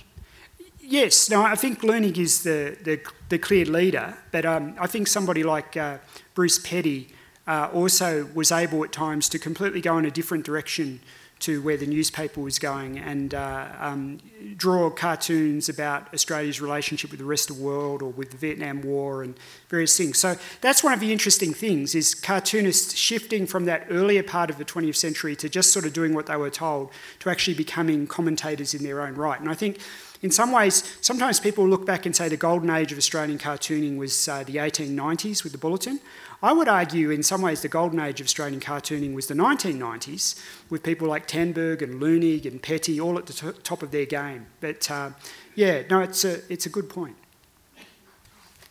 [0.89, 5.09] Yes, no, I think Leunig is the, the, the clear leader, but um, I think
[5.09, 5.97] somebody like uh,
[6.33, 7.09] Bruce Petty
[7.45, 11.01] uh, also was able at times to completely go in a different direction
[11.39, 14.17] to where the newspaper was going and uh, um,
[14.55, 18.81] draw cartoons about Australia's relationship with the rest of the world or with the Vietnam
[18.81, 19.37] War and
[19.69, 20.17] various things.
[20.17, 24.57] So that's one of the interesting things is cartoonists shifting from that earlier part of
[24.57, 28.07] the 20th century to just sort of doing what they were told to actually becoming
[28.07, 29.39] commentators in their own right.
[29.39, 29.79] And I think
[30.21, 33.97] in some ways, sometimes people look back and say the golden age of Australian cartooning
[33.97, 35.99] was uh, the 1890s with the Bulletin.
[36.41, 40.39] I would argue, in some ways, the golden age of Australian cartooning was the 1990s,
[40.69, 44.05] with people like Tandberg and Leunig and Petty all at the t- top of their
[44.05, 44.45] game.
[44.59, 45.11] But uh,
[45.55, 47.15] yeah, no, it's a, it's a good point.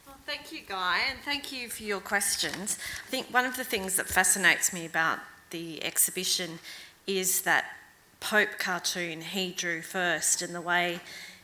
[0.06, 2.78] Well, thank you, Guy, and thank you for your questions.
[3.04, 5.18] I think one of the things that fascinates me about
[5.50, 6.60] the exhibition
[7.06, 7.64] is that
[8.20, 11.00] Pope cartoon he drew first and the way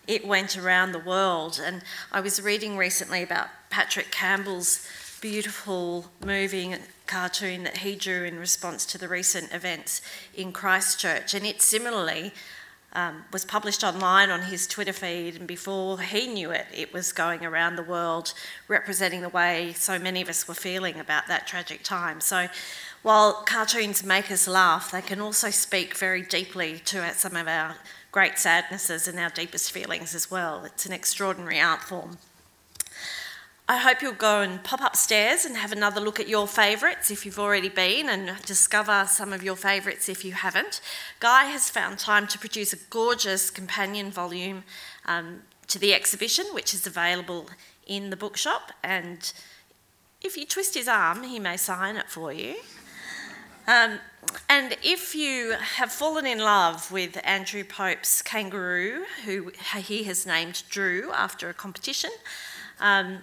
[0.06, 1.60] it went around the world.
[1.64, 4.86] And I was reading recently about Patrick Campbell's
[5.20, 6.76] beautiful, moving
[7.06, 10.02] cartoon that he drew in response to the recent events
[10.34, 11.34] in Christchurch.
[11.34, 12.32] And it similarly
[12.94, 17.12] um, was published online on his Twitter feed, and before he knew it, it was
[17.12, 18.34] going around the world
[18.68, 22.20] representing the way so many of us were feeling about that tragic time.
[22.20, 22.48] So,
[23.02, 27.76] while cartoons make us laugh, they can also speak very deeply to some of our
[28.12, 30.64] great sadnesses and our deepest feelings as well.
[30.64, 32.18] It's an extraordinary art form.
[33.68, 37.24] I hope you'll go and pop upstairs and have another look at your favourites if
[37.24, 40.82] you've already been and discover some of your favourites if you haven't.
[41.20, 44.64] Guy has found time to produce a gorgeous companion volume
[45.06, 47.48] um, to the exhibition, which is available
[47.86, 48.72] in the bookshop.
[48.82, 49.32] And
[50.20, 52.56] if you twist his arm, he may sign it for you.
[53.66, 53.98] Um,
[54.48, 60.62] and if you have fallen in love with Andrew Pope's kangaroo, who he has named
[60.68, 62.10] Drew after a competition,
[62.80, 63.18] um,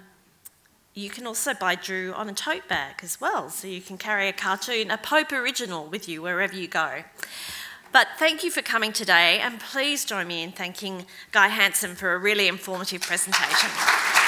[0.94, 4.28] you can also buy Drew on a tote bag as well, so you can carry
[4.28, 7.04] a cartoon, a Pope original with you wherever you go.
[7.92, 12.14] But thank you for coming today, and please join me in thanking Guy Hansen for
[12.14, 14.18] a really informative presentation.